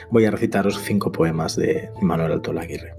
Voy 0.09 0.25
a 0.25 0.31
recitaros 0.31 0.79
cinco 0.79 1.11
poemas 1.11 1.55
de 1.55 1.91
Manuel 2.01 2.31
Alto 2.31 2.51
Laguirre. 2.53 2.95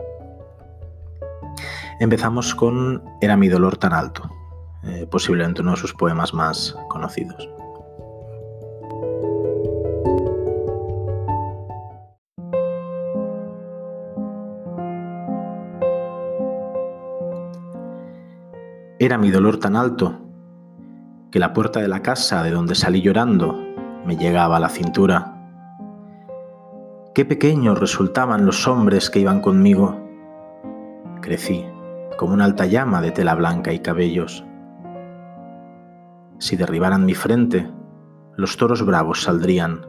Empezamos 1.98 2.54
con 2.54 3.02
Era 3.20 3.36
mi 3.36 3.48
dolor 3.48 3.76
tan 3.76 3.92
alto, 3.92 4.30
eh, 4.84 5.08
posiblemente 5.10 5.62
uno 5.62 5.72
de 5.72 5.78
sus 5.78 5.94
poemas 5.94 6.32
más 6.32 6.76
conocidos. 6.88 7.48
Era 19.02 19.16
mi 19.16 19.30
dolor 19.30 19.56
tan 19.56 19.76
alto 19.76 20.20
que 21.30 21.38
la 21.38 21.54
puerta 21.54 21.80
de 21.80 21.88
la 21.88 22.02
casa 22.02 22.42
de 22.42 22.50
donde 22.50 22.74
salí 22.74 23.00
llorando 23.00 23.58
me 24.04 24.18
llegaba 24.18 24.58
a 24.58 24.60
la 24.60 24.68
cintura. 24.68 25.38
Qué 27.14 27.24
pequeños 27.24 27.80
resultaban 27.80 28.44
los 28.44 28.68
hombres 28.68 29.08
que 29.08 29.20
iban 29.20 29.40
conmigo. 29.40 29.98
Crecí 31.22 31.64
como 32.18 32.34
una 32.34 32.44
alta 32.44 32.66
llama 32.66 33.00
de 33.00 33.10
tela 33.10 33.34
blanca 33.34 33.72
y 33.72 33.78
cabellos. 33.78 34.44
Si 36.38 36.56
derribaran 36.56 37.06
mi 37.06 37.14
frente, 37.14 37.70
los 38.36 38.58
toros 38.58 38.84
bravos 38.84 39.22
saldrían, 39.22 39.80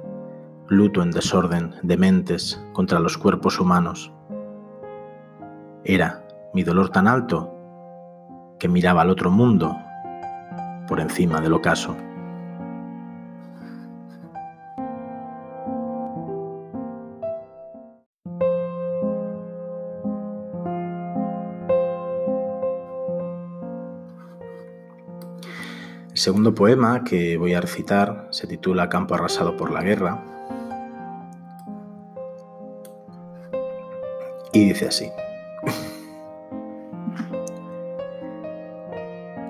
luto 0.70 1.03
en 1.03 1.12
desorden, 1.12 1.75
dementes 1.84 2.65
contra 2.72 3.01
los 3.01 3.18
cuerpos 3.18 3.60
humanos. 3.60 4.13
Era 5.84 6.25
mi 6.53 6.63
dolor 6.63 6.91
tan 6.91 7.10
alto 7.10 7.58
que 8.62 8.68
miraba 8.68 9.01
al 9.01 9.10
otro 9.10 9.32
mundo 9.32 9.75
por 10.88 11.00
encima 11.00 11.41
del 11.41 11.53
ocaso. 11.53 11.98
El 26.12 26.18
segundo 26.18 26.53
poema 26.53 27.03
que 27.03 27.38
voy 27.38 27.56
a 27.56 27.62
recitar 27.62 28.27
se 28.30 28.46
titula 28.46 28.89
Campo 28.89 29.15
arrasado 29.15 29.58
por 29.58 29.72
la 29.72 29.82
guerra 29.82 30.24
y 34.54 34.65
dice 34.65 34.88
así. 34.88 35.10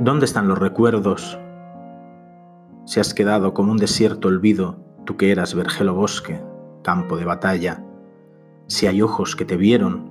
¿Dónde 0.04 0.26
están 0.26 0.48
los 0.48 0.58
recuerdos? 0.58 1.38
Si 2.86 3.00
has 3.00 3.14
quedado 3.14 3.54
como 3.54 3.72
un 3.72 3.78
desierto 3.78 4.30
olvido, 4.30 4.84
tú 5.06 5.16
que 5.16 5.32
eras 5.32 5.54
vergel 5.54 5.92
bosque, 5.92 6.42
campo 6.82 7.18
de 7.18 7.26
batalla. 7.26 7.86
Si 8.66 8.88
hay 8.88 9.04
ojos 9.04 9.36
que 9.36 9.46
te 9.46 9.58
vieron, 9.58 10.10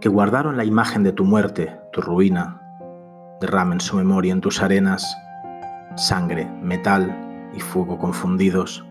que 0.00 0.08
guardaron 0.08 0.56
la 0.56 0.64
imagen 0.64 1.04
de 1.04 1.12
tu 1.12 1.22
muerte, 1.22 1.78
tu 1.92 2.00
ruina, 2.00 2.60
derramen 3.40 3.78
su 3.78 3.94
memoria 3.96 4.32
en 4.32 4.40
tus 4.40 4.60
arenas, 4.60 5.16
sangre, 5.94 6.50
metal 6.60 7.16
y 7.54 7.60
fuego 7.60 7.96
confundidos. 7.96 8.84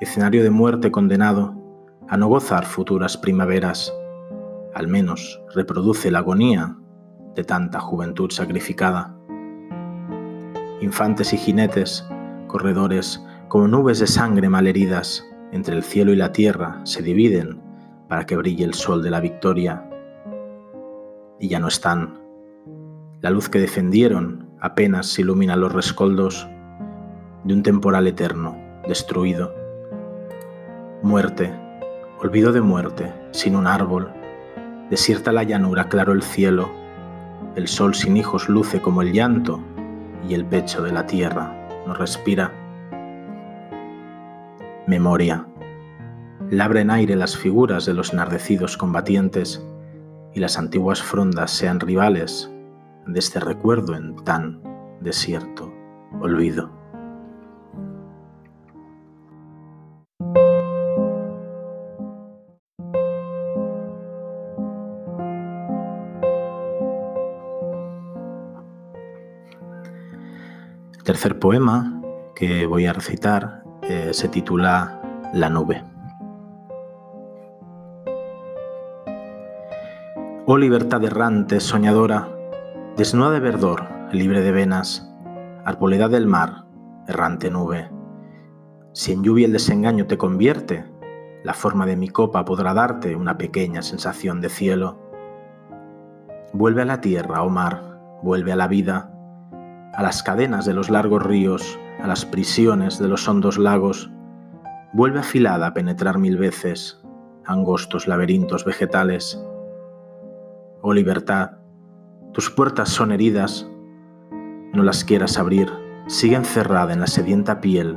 Escenario 0.00 0.44
de 0.44 0.50
muerte 0.50 0.92
condenado 0.92 1.56
a 2.08 2.16
no 2.16 2.28
gozar 2.28 2.66
futuras 2.66 3.16
primaveras, 3.16 3.92
al 4.76 4.86
menos 4.86 5.42
reproduce 5.56 6.08
la 6.12 6.20
agonía 6.20 6.76
de 7.34 7.44
tanta 7.44 7.80
juventud 7.80 8.30
sacrificada. 8.30 9.14
Infantes 10.80 11.32
y 11.32 11.36
jinetes, 11.36 12.06
corredores, 12.48 13.24
como 13.48 13.68
nubes 13.68 13.98
de 13.98 14.06
sangre 14.06 14.48
malheridas, 14.48 15.24
entre 15.52 15.76
el 15.76 15.82
cielo 15.82 16.12
y 16.12 16.16
la 16.16 16.32
tierra 16.32 16.80
se 16.84 17.02
dividen 17.02 17.60
para 18.08 18.26
que 18.26 18.36
brille 18.36 18.64
el 18.64 18.74
sol 18.74 19.02
de 19.02 19.10
la 19.10 19.20
victoria. 19.20 19.88
Y 21.38 21.48
ya 21.48 21.60
no 21.60 21.68
están. 21.68 22.20
La 23.20 23.30
luz 23.30 23.48
que 23.48 23.58
defendieron 23.58 24.50
apenas 24.60 25.18
ilumina 25.18 25.56
los 25.56 25.72
rescoldos 25.72 26.48
de 27.44 27.54
un 27.54 27.62
temporal 27.62 28.06
eterno, 28.06 28.56
destruido. 28.86 29.54
Muerte, 31.02 31.52
olvido 32.20 32.52
de 32.52 32.60
muerte, 32.60 33.12
sin 33.32 33.56
un 33.56 33.66
árbol, 33.66 34.12
desierta 34.90 35.32
la 35.32 35.42
llanura, 35.42 35.88
claro 35.88 36.12
el 36.12 36.22
cielo, 36.22 36.81
el 37.56 37.68
sol 37.68 37.94
sin 37.94 38.16
hijos 38.16 38.48
luce 38.48 38.80
como 38.80 39.02
el 39.02 39.12
llanto 39.12 39.60
y 40.28 40.34
el 40.34 40.44
pecho 40.44 40.82
de 40.82 40.92
la 40.92 41.06
tierra 41.06 41.68
no 41.86 41.94
respira. 41.94 42.52
Memoria. 44.86 45.46
Labra 46.50 46.80
en 46.80 46.90
aire 46.90 47.16
las 47.16 47.36
figuras 47.36 47.86
de 47.86 47.94
los 47.94 48.12
enardecidos 48.12 48.76
combatientes 48.76 49.64
y 50.34 50.40
las 50.40 50.58
antiguas 50.58 51.02
frondas 51.02 51.50
sean 51.50 51.80
rivales 51.80 52.50
de 53.06 53.18
este 53.18 53.40
recuerdo 53.40 53.94
en 53.94 54.16
tan 54.24 54.62
desierto 55.00 55.72
olvido. 56.20 56.81
Tercer 71.12 71.38
poema 71.38 72.00
que 72.34 72.64
voy 72.64 72.86
a 72.86 72.94
recitar 72.94 73.62
eh, 73.82 74.14
se 74.14 74.28
titula 74.28 75.02
La 75.34 75.50
nube. 75.50 75.84
Oh 80.46 80.56
libertad 80.56 81.04
errante, 81.04 81.60
soñadora, 81.60 82.30
desnuda 82.96 83.30
de 83.30 83.40
verdor, 83.40 83.90
libre 84.10 84.40
de 84.40 84.52
venas, 84.52 85.06
arboleda 85.66 86.08
del 86.08 86.26
mar, 86.26 86.64
errante 87.06 87.50
nube. 87.50 87.90
Si 88.94 89.12
en 89.12 89.22
lluvia 89.22 89.44
el 89.44 89.52
desengaño 89.52 90.06
te 90.06 90.16
convierte, 90.16 90.86
la 91.44 91.52
forma 91.52 91.84
de 91.84 91.96
mi 91.96 92.08
copa 92.08 92.46
podrá 92.46 92.72
darte 92.72 93.14
una 93.16 93.36
pequeña 93.36 93.82
sensación 93.82 94.40
de 94.40 94.48
cielo. 94.48 94.98
Vuelve 96.54 96.80
a 96.80 96.86
la 96.86 97.02
tierra, 97.02 97.42
oh 97.42 97.50
mar, 97.50 98.00
vuelve 98.22 98.52
a 98.52 98.56
la 98.56 98.66
vida, 98.66 99.11
a 99.94 100.02
las 100.02 100.22
cadenas 100.22 100.64
de 100.64 100.74
los 100.74 100.90
largos 100.90 101.22
ríos, 101.22 101.78
a 102.00 102.06
las 102.06 102.24
prisiones 102.24 102.98
de 102.98 103.08
los 103.08 103.28
hondos 103.28 103.58
lagos, 103.58 104.10
vuelve 104.92 105.20
afilada 105.20 105.68
a 105.68 105.74
penetrar 105.74 106.18
mil 106.18 106.36
veces 106.36 107.02
angostos 107.44 108.06
laberintos 108.06 108.64
vegetales. 108.64 109.42
Oh 110.80 110.92
libertad, 110.92 111.58
tus 112.32 112.50
puertas 112.50 112.88
son 112.88 113.12
heridas, 113.12 113.68
no 114.72 114.82
las 114.82 115.04
quieras 115.04 115.38
abrir, 115.38 115.70
sigue 116.06 116.36
encerrada 116.36 116.92
en 116.92 117.00
la 117.00 117.06
sedienta 117.06 117.60
piel 117.60 117.96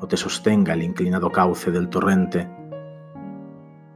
o 0.00 0.06
te 0.06 0.16
sostenga 0.16 0.74
el 0.74 0.82
inclinado 0.82 1.30
cauce 1.30 1.70
del 1.70 1.88
torrente. 1.88 2.50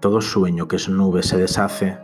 Todo 0.00 0.20
sueño 0.20 0.68
que 0.68 0.76
es 0.76 0.88
nube 0.88 1.22
se 1.22 1.38
deshace, 1.38 1.98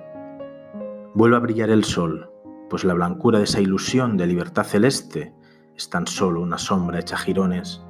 vuelve 1.14 1.36
a 1.36 1.40
brillar 1.40 1.70
el 1.70 1.84
sol, 1.84 2.30
pues 2.68 2.84
la 2.84 2.94
blancura 2.94 3.38
de 3.38 3.44
esa 3.44 3.60
ilusión 3.60 4.16
de 4.16 4.26
libertad 4.26 4.64
celeste 4.64 5.32
es 5.76 5.88
tan 5.90 6.06
solo 6.06 6.40
una 6.40 6.58
sombra 6.58 7.00
hecha 7.00 7.16
jirones. 7.16 7.82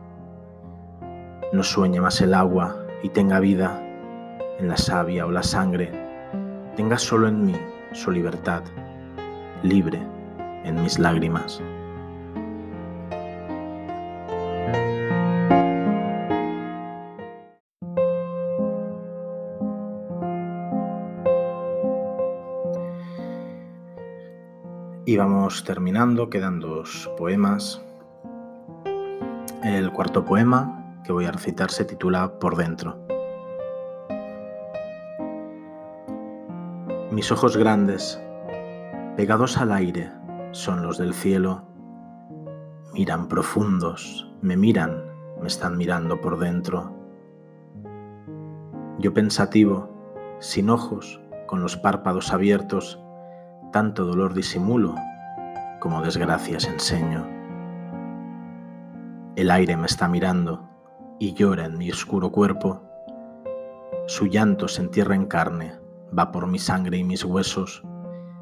No 1.52 1.62
sueñe 1.62 2.00
más 2.00 2.20
el 2.20 2.34
agua 2.34 2.76
y 3.02 3.08
tenga 3.08 3.40
vida 3.40 3.82
en 4.58 4.68
la 4.68 4.76
savia 4.76 5.26
o 5.26 5.30
la 5.30 5.42
sangre, 5.42 5.90
tenga 6.76 6.98
solo 6.98 7.28
en 7.28 7.46
mí 7.46 7.56
su 7.92 8.10
libertad, 8.10 8.62
libre 9.62 10.00
en 10.64 10.82
mis 10.82 10.98
lágrimas. 10.98 11.62
Y 25.08 25.16
vamos 25.16 25.64
terminando, 25.64 26.28
quedan 26.28 26.60
dos 26.60 27.10
poemas. 27.16 27.82
El 29.64 29.90
cuarto 29.90 30.22
poema 30.22 31.00
que 31.02 31.12
voy 31.12 31.24
a 31.24 31.32
recitar 31.32 31.70
se 31.70 31.86
titula 31.86 32.38
Por 32.38 32.56
dentro. 32.56 32.98
Mis 37.10 37.32
ojos 37.32 37.56
grandes, 37.56 38.22
pegados 39.16 39.56
al 39.56 39.72
aire, 39.72 40.12
son 40.50 40.82
los 40.82 40.98
del 40.98 41.14
cielo. 41.14 41.64
Miran 42.92 43.28
profundos, 43.28 44.30
me 44.42 44.58
miran, 44.58 45.04
me 45.40 45.48
están 45.48 45.78
mirando 45.78 46.20
por 46.20 46.38
dentro. 46.38 46.94
Yo 48.98 49.14
pensativo, 49.14 49.88
sin 50.38 50.68
ojos, 50.68 51.18
con 51.46 51.62
los 51.62 51.78
párpados 51.78 52.30
abiertos, 52.30 53.00
tanto 53.72 54.04
dolor 54.04 54.34
disimulo 54.34 54.94
como 55.80 56.02
desgracias 56.02 56.66
enseño. 56.66 57.26
El 59.36 59.50
aire 59.50 59.76
me 59.76 59.86
está 59.86 60.08
mirando 60.08 60.68
y 61.18 61.34
llora 61.34 61.66
en 61.66 61.78
mi 61.78 61.90
oscuro 61.90 62.30
cuerpo. 62.30 62.82
Su 64.06 64.26
llanto 64.26 64.68
se 64.68 64.82
entierra 64.82 65.14
en 65.14 65.26
carne, 65.26 65.74
va 66.16 66.32
por 66.32 66.46
mi 66.46 66.58
sangre 66.58 66.96
y 66.96 67.04
mis 67.04 67.24
huesos, 67.24 67.82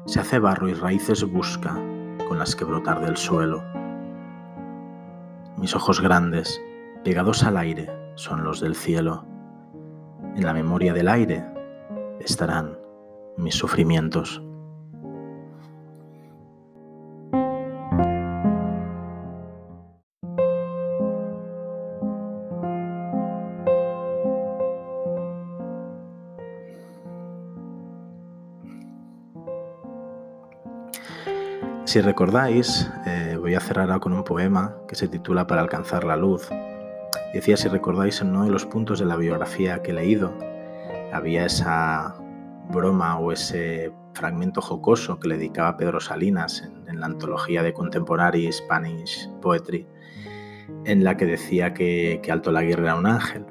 se 0.05 0.19
hace 0.19 0.39
barro 0.39 0.69
y 0.69 0.73
raíces 0.73 1.23
busca 1.29 1.73
con 2.27 2.39
las 2.39 2.55
que 2.55 2.65
brotar 2.65 3.01
del 3.01 3.17
suelo. 3.17 3.63
Mis 5.57 5.75
ojos 5.75 6.01
grandes, 6.01 6.61
pegados 7.03 7.43
al 7.43 7.57
aire, 7.57 7.91
son 8.15 8.43
los 8.43 8.61
del 8.61 8.75
cielo. 8.75 9.25
En 10.35 10.45
la 10.45 10.53
memoria 10.53 10.93
del 10.93 11.07
aire 11.07 11.45
estarán 12.19 12.77
mis 13.37 13.55
sufrimientos. 13.55 14.41
Si 31.97 32.01
recordáis, 32.01 32.87
eh, 33.07 33.37
voy 33.41 33.55
a 33.55 33.59
cerrar 33.59 33.89
ahora 33.89 33.99
con 33.99 34.13
un 34.13 34.23
poema 34.23 34.75
que 34.87 34.93
se 34.93 35.07
titula 35.07 35.47
Para 35.47 35.61
alcanzar 35.61 36.03
la 36.03 36.15
luz. 36.15 36.47
Decía, 37.33 37.57
si 37.57 37.69
recordáis, 37.69 38.21
en 38.21 38.29
uno 38.29 38.43
de 38.43 38.51
los 38.51 38.67
puntos 38.67 38.99
de 38.99 39.05
la 39.05 39.15
biografía 39.15 39.81
que 39.81 39.89
he 39.89 39.93
leído, 39.95 40.31
había 41.11 41.47
esa 41.47 42.13
broma 42.69 43.17
o 43.17 43.31
ese 43.31 43.91
fragmento 44.13 44.61
jocoso 44.61 45.19
que 45.19 45.27
le 45.27 45.37
dedicaba 45.37 45.75
Pedro 45.75 45.99
Salinas 45.99 46.69
en, 46.87 46.99
la 46.99 47.07
antología 47.07 47.63
de 47.63 47.73
Contemporary 47.73 48.51
Spanish 48.51 49.27
Poetry, 49.41 49.87
en 50.85 51.03
la 51.03 51.17
que 51.17 51.25
decía 51.25 51.73
que, 51.73 52.21
Alto 52.29 52.51
Laguirre 52.51 52.83
era 52.83 52.95
un 52.95 53.07
ángel. 53.07 53.43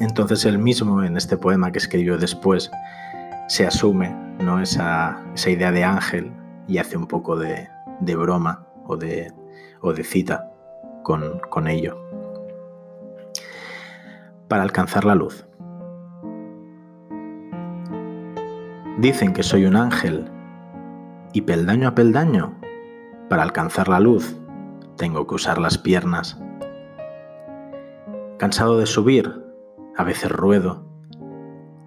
Entonces 0.00 0.44
él 0.44 0.58
mismo, 0.58 1.02
en 1.02 1.16
este 1.16 1.38
poema 1.38 1.72
que 1.72 1.78
escribió 1.78 2.18
después, 2.18 2.70
se 3.48 3.66
asume 3.66 4.14
¿no? 4.38 4.60
esa, 4.60 5.18
esa 5.34 5.48
idea 5.48 5.72
de 5.72 5.82
ángel 5.82 6.30
y 6.66 6.78
hace 6.78 6.96
un 6.96 7.06
poco 7.06 7.36
de, 7.36 7.68
broma 8.00 8.66
o 8.86 8.96
de, 8.96 9.32
o 9.80 9.92
de 9.92 10.04
cita 10.04 10.50
con, 11.02 11.40
con 11.50 11.68
ello. 11.68 11.98
Para 14.48 14.62
alcanzar 14.62 15.04
la 15.04 15.14
luz. 15.14 15.46
Dicen 18.98 19.32
que 19.32 19.42
soy 19.42 19.64
un 19.64 19.76
ángel 19.76 20.30
y 21.32 21.40
peldaño 21.40 21.88
a 21.88 21.94
peldaño, 21.94 22.58
para 23.28 23.42
alcanzar 23.42 23.88
la 23.88 23.98
luz, 23.98 24.36
tengo 24.96 25.26
que 25.26 25.34
usar 25.34 25.58
las 25.58 25.78
piernas. 25.78 26.38
Cansado 28.38 28.78
de 28.78 28.86
subir, 28.86 29.42
a 29.96 30.04
veces 30.04 30.30
ruedo. 30.30 30.84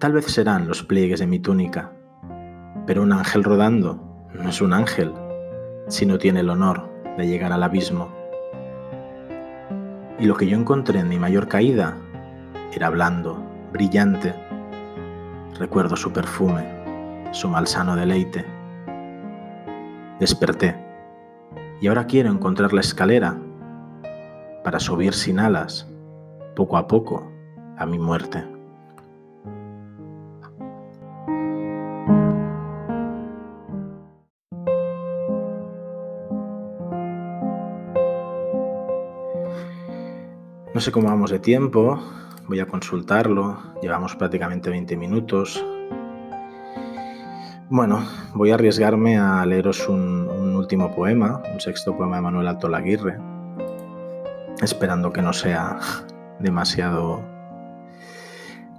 Tal 0.00 0.12
vez 0.12 0.26
serán 0.26 0.66
los 0.66 0.82
pliegues 0.82 1.20
de 1.20 1.26
mi 1.26 1.38
túnica, 1.38 1.92
pero 2.86 3.02
un 3.02 3.12
ángel 3.12 3.44
rodando 3.44 4.05
no 4.42 4.48
es 4.50 4.60
un 4.60 4.72
ángel 4.72 5.12
si 5.88 6.06
no 6.06 6.18
tiene 6.18 6.40
el 6.40 6.50
honor 6.50 6.88
de 7.16 7.26
llegar 7.26 7.52
al 7.52 7.62
abismo. 7.62 8.08
Y 10.18 10.26
lo 10.26 10.36
que 10.36 10.46
yo 10.46 10.56
encontré 10.56 11.00
en 11.00 11.08
mi 11.08 11.18
mayor 11.18 11.48
caída 11.48 11.96
era 12.72 12.90
blando, 12.90 13.42
brillante. 13.72 14.34
Recuerdo 15.58 15.96
su 15.96 16.12
perfume, 16.12 16.64
su 17.32 17.48
malsano 17.48 17.96
deleite. 17.96 18.44
Desperté 20.18 20.76
y 21.80 21.88
ahora 21.88 22.06
quiero 22.06 22.30
encontrar 22.30 22.72
la 22.72 22.80
escalera 22.80 23.38
para 24.64 24.80
subir 24.80 25.14
sin 25.14 25.38
alas, 25.38 25.86
poco 26.54 26.76
a 26.76 26.86
poco, 26.86 27.30
a 27.76 27.86
mi 27.86 27.98
muerte. 27.98 28.55
Sé 40.86 40.92
cómo 40.92 41.08
vamos 41.08 41.32
de 41.32 41.40
tiempo, 41.40 42.00
voy 42.46 42.60
a 42.60 42.66
consultarlo, 42.66 43.58
llevamos 43.82 44.14
prácticamente 44.14 44.70
20 44.70 44.96
minutos. 44.96 45.66
Bueno, 47.68 48.06
voy 48.34 48.52
a 48.52 48.54
arriesgarme 48.54 49.18
a 49.18 49.44
leeros 49.46 49.88
un, 49.88 50.54
último 50.54 50.94
poema, 50.94 51.42
un 51.52 51.60
sexto 51.60 51.96
poema 51.96 52.16
de 52.16 52.22
Manuel 52.22 52.46
Alto 52.46 52.68
Laguirre, 52.68 53.18
esperando 54.62 55.12
que 55.12 55.22
no 55.22 55.32
sea 55.32 55.76
demasiado 56.38 57.20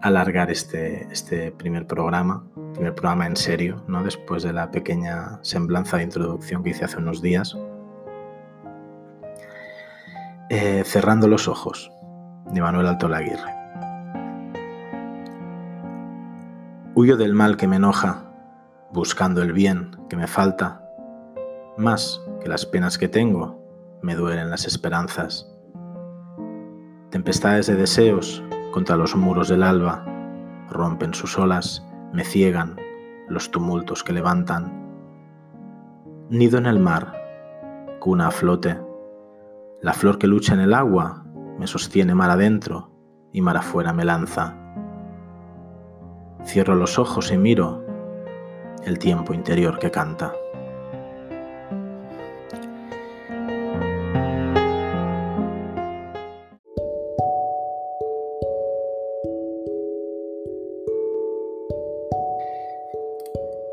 alargar 0.01 0.49
este, 0.49 1.11
este 1.11 1.51
primer 1.51 1.87
programa, 1.87 2.47
primer 2.73 2.95
programa 2.95 3.27
en 3.27 3.35
serio, 3.35 3.83
¿no? 3.89 4.01
después 4.01 4.43
de 4.43 4.53
la 4.53 4.71
pequeña 4.71 5.39
semblanza 5.41 5.97
de 5.97 6.03
introducción 6.03 6.63
que 6.63 6.69
hice 6.69 6.85
hace 6.85 6.99
unos 6.99 7.21
días. 7.21 7.57
Eh, 10.49 10.83
cerrando 10.85 11.27
los 11.27 11.49
ojos, 11.49 11.91
de 12.51 12.61
Manuel 12.61 12.87
Alto 12.87 13.07
Laguirre. 13.07 13.53
Huyo 16.95 17.17
del 17.17 17.33
mal 17.33 17.57
que 17.57 17.67
me 17.67 17.75
enoja, 17.75 18.23
buscando 18.91 19.41
el 19.41 19.53
bien 19.53 19.91
que 20.09 20.15
me 20.15 20.27
falta, 20.27 20.81
más 21.77 22.21
que 22.41 22.49
las 22.49 22.65
penas 22.65 22.97
que 22.97 23.07
tengo, 23.07 23.61
me 24.01 24.15
duelen 24.15 24.49
las 24.49 24.65
esperanzas. 24.65 25.47
Tempestades 27.11 27.67
de 27.67 27.75
deseos 27.75 28.43
contra 28.71 28.95
los 28.95 29.15
muros 29.15 29.49
del 29.49 29.63
alba 29.63 30.05
rompen 30.69 31.13
sus 31.13 31.37
olas, 31.37 31.85
me 32.13 32.23
ciegan 32.23 32.77
los 33.27 33.51
tumultos 33.51 34.03
que 34.03 34.13
levantan. 34.13 34.73
Nido 36.29 36.57
en 36.57 36.65
el 36.65 36.79
mar, 36.79 37.13
cuna 37.99 38.27
a 38.27 38.31
flote, 38.31 38.79
la 39.81 39.93
flor 39.93 40.17
que 40.17 40.27
lucha 40.27 40.53
en 40.53 40.61
el 40.61 40.73
agua 40.73 41.26
me 41.57 41.67
sostiene 41.67 42.15
mar 42.15 42.29
adentro 42.29 42.91
y 43.33 43.41
mar 43.41 43.57
afuera 43.57 43.93
me 43.93 44.05
lanza. 44.05 44.55
Cierro 46.45 46.75
los 46.75 46.97
ojos 46.99 47.31
y 47.31 47.37
miro 47.37 47.83
el 48.85 48.99
tiempo 48.99 49.33
interior 49.33 49.79
que 49.79 49.91
canta. 49.91 50.33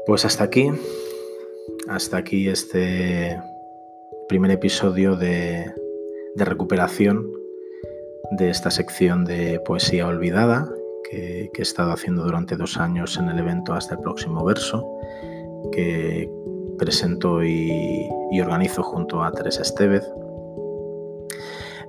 Pues 0.06 0.24
hasta 0.24 0.44
aquí, 0.44 0.70
hasta 1.88 2.18
aquí 2.18 2.48
este 2.48 3.40
primer 4.28 4.50
episodio 4.50 5.16
de 5.16 5.72
de 6.34 6.44
recuperación 6.44 7.30
de 8.36 8.50
esta 8.50 8.70
sección 8.70 9.24
de 9.24 9.60
poesía 9.60 10.06
olvidada 10.06 10.68
que, 11.10 11.50
he 11.56 11.62
estado 11.62 11.92
haciendo 11.92 12.24
durante 12.24 12.56
dos 12.56 12.76
años 12.76 13.16
en 13.16 13.28
el 13.28 13.38
evento 13.38 13.74
Hasta 13.74 13.94
el 13.94 14.00
próximo 14.00 14.44
verso, 14.44 14.84
que 15.72 16.30
presento 16.78 17.44
y, 17.44 18.08
y 18.32 18.40
organizo 18.40 18.82
junto 18.82 19.22
a 19.22 19.30
Teresa 19.32 19.62
Estevez. 19.62 20.04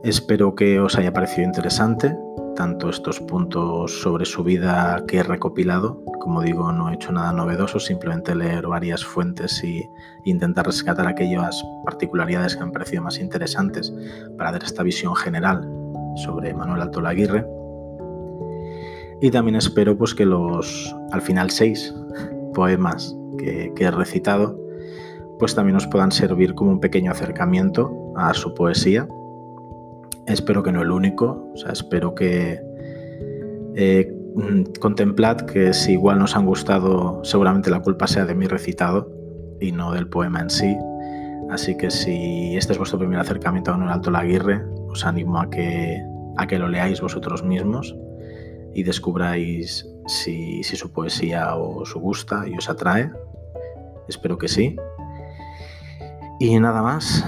Espero 0.03 0.53
que 0.53 0.79
os 0.79 0.97
haya 0.97 1.11
parecido 1.11 1.45
interesante 1.47 2.15
tanto 2.55 2.89
estos 2.89 3.19
puntos 3.19 4.01
sobre 4.01 4.25
su 4.25 4.43
vida 4.43 5.03
que 5.07 5.17
he 5.17 5.23
recopilado. 5.23 6.01
Como 6.19 6.41
digo, 6.41 6.71
no 6.71 6.89
he 6.89 6.95
hecho 6.95 7.11
nada 7.11 7.33
novedoso, 7.33 7.79
simplemente 7.79 8.33
leer 8.33 8.67
varias 8.67 9.03
fuentes 9.03 9.61
y 9.63 9.89
intentar 10.23 10.65
rescatar 10.65 11.07
aquellas 11.07 11.61
particularidades 11.83 12.55
que 12.55 12.63
han 12.63 12.71
parecido 12.71 13.01
más 13.03 13.19
interesantes 13.19 13.93
para 14.37 14.51
dar 14.51 14.63
esta 14.63 14.83
visión 14.83 15.15
general 15.15 15.84
sobre 16.15 16.53
Manuel 16.53 16.81
Alto 16.81 17.01
Laguirre. 17.01 17.45
Y 19.21 19.31
también 19.31 19.55
espero 19.55 19.97
pues, 19.97 20.13
que 20.13 20.25
los, 20.25 20.95
al 21.11 21.21
final, 21.21 21.51
seis 21.51 21.93
poemas 22.53 23.15
que, 23.37 23.71
he 23.77 23.91
recitado 23.91 24.59
pues 25.37 25.53
también 25.53 25.75
os 25.75 25.85
puedan 25.87 26.11
servir 26.11 26.55
como 26.55 26.71
un 26.71 26.79
pequeño 26.79 27.11
acercamiento 27.11 28.13
a 28.15 28.33
su 28.33 28.53
poesía. 28.53 29.05
Espero 30.27 30.63
que 30.63 30.71
no 30.71 30.81
el 30.81 30.91
único, 30.91 31.51
o 31.53 31.57
sea, 31.57 31.73
espero 31.73 32.15
que 32.15 32.61
eh, 33.75 34.13
contemplad 34.79 35.41
que 35.41 35.73
si 35.73 35.91
igual 35.91 36.19
nos 36.19 36.37
han 36.37 36.45
gustado, 36.45 37.21
seguramente 37.25 37.69
la 37.69 37.81
culpa 37.81 38.07
sea 38.07 38.25
de 38.25 38.33
mi 38.33 38.47
recitado 38.47 39.11
y 39.59 39.73
no 39.73 39.91
del 39.91 40.07
poema 40.07 40.39
en 40.39 40.49
sí. 40.49 40.77
Así 41.49 41.75
que 41.77 41.91
si 41.91 42.55
este 42.55 42.71
es 42.71 42.79
vuestro 42.79 42.97
primer 42.97 43.19
acercamiento 43.19 43.71
a 43.71 43.75
un 43.75 43.83
Alto 43.83 44.11
Laguirre, 44.11 44.63
os 44.95 45.05
animo 45.05 45.39
a 45.39 45.49
que, 45.49 46.01
a 46.37 46.47
que 46.47 46.57
lo 46.57 46.69
leáis 46.69 47.01
vosotros 47.01 47.43
mismos 47.43 47.95
y 48.73 48.83
descubráis 48.83 49.85
si, 50.07 50.63
su 50.63 50.91
poesía 50.91 51.53
os 51.55 51.93
gusta 51.93 52.47
y 52.47 52.57
os 52.57 52.69
atrae. 52.69 53.11
Espero 54.07 54.37
que 54.37 54.47
sí. 54.47 54.77
Y 56.39 56.59
nada 56.59 56.81
más, 56.81 57.25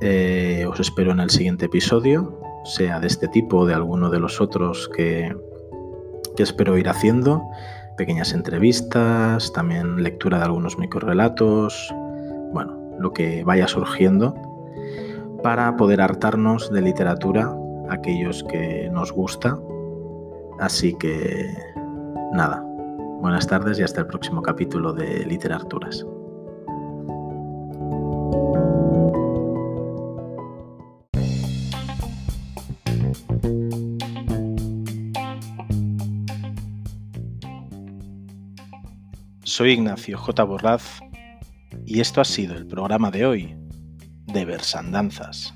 eh, 0.00 0.66
os 0.68 0.80
espero 0.80 1.12
en 1.12 1.20
el 1.20 1.30
siguiente 1.30 1.66
episodio, 1.66 2.40
sea 2.64 2.98
de 2.98 3.06
este 3.06 3.28
tipo 3.28 3.58
o 3.58 3.66
de 3.66 3.74
alguno 3.74 4.10
de 4.10 4.18
los 4.18 4.40
otros 4.40 4.90
que, 4.94 5.34
que 6.36 6.42
espero 6.42 6.76
ir 6.76 6.88
haciendo. 6.88 7.42
Pequeñas 7.96 8.32
entrevistas, 8.32 9.52
también 9.52 10.02
lectura 10.02 10.38
de 10.38 10.44
algunos 10.44 10.76
microrelatos, 10.76 11.94
bueno, 12.52 12.96
lo 12.98 13.12
que 13.12 13.44
vaya 13.44 13.68
surgiendo 13.68 14.34
para 15.46 15.76
poder 15.76 16.00
hartarnos 16.00 16.72
de 16.72 16.82
literatura 16.82 17.56
aquellos 17.88 18.42
que 18.50 18.90
nos 18.90 19.12
gusta. 19.12 19.56
Así 20.58 20.92
que 20.98 21.48
nada, 22.32 22.64
buenas 23.20 23.46
tardes 23.46 23.78
y 23.78 23.84
hasta 23.84 24.00
el 24.00 24.08
próximo 24.08 24.42
capítulo 24.42 24.92
de 24.92 25.24
Literaturas. 25.24 26.04
Soy 39.44 39.70
Ignacio 39.74 40.18
J. 40.18 40.42
Borraz 40.42 40.98
y 41.84 42.00
esto 42.00 42.20
ha 42.20 42.24
sido 42.24 42.56
el 42.56 42.66
programa 42.66 43.12
de 43.12 43.26
hoy 43.26 43.65
de 44.26 44.44
Versandanzas. 44.44 45.54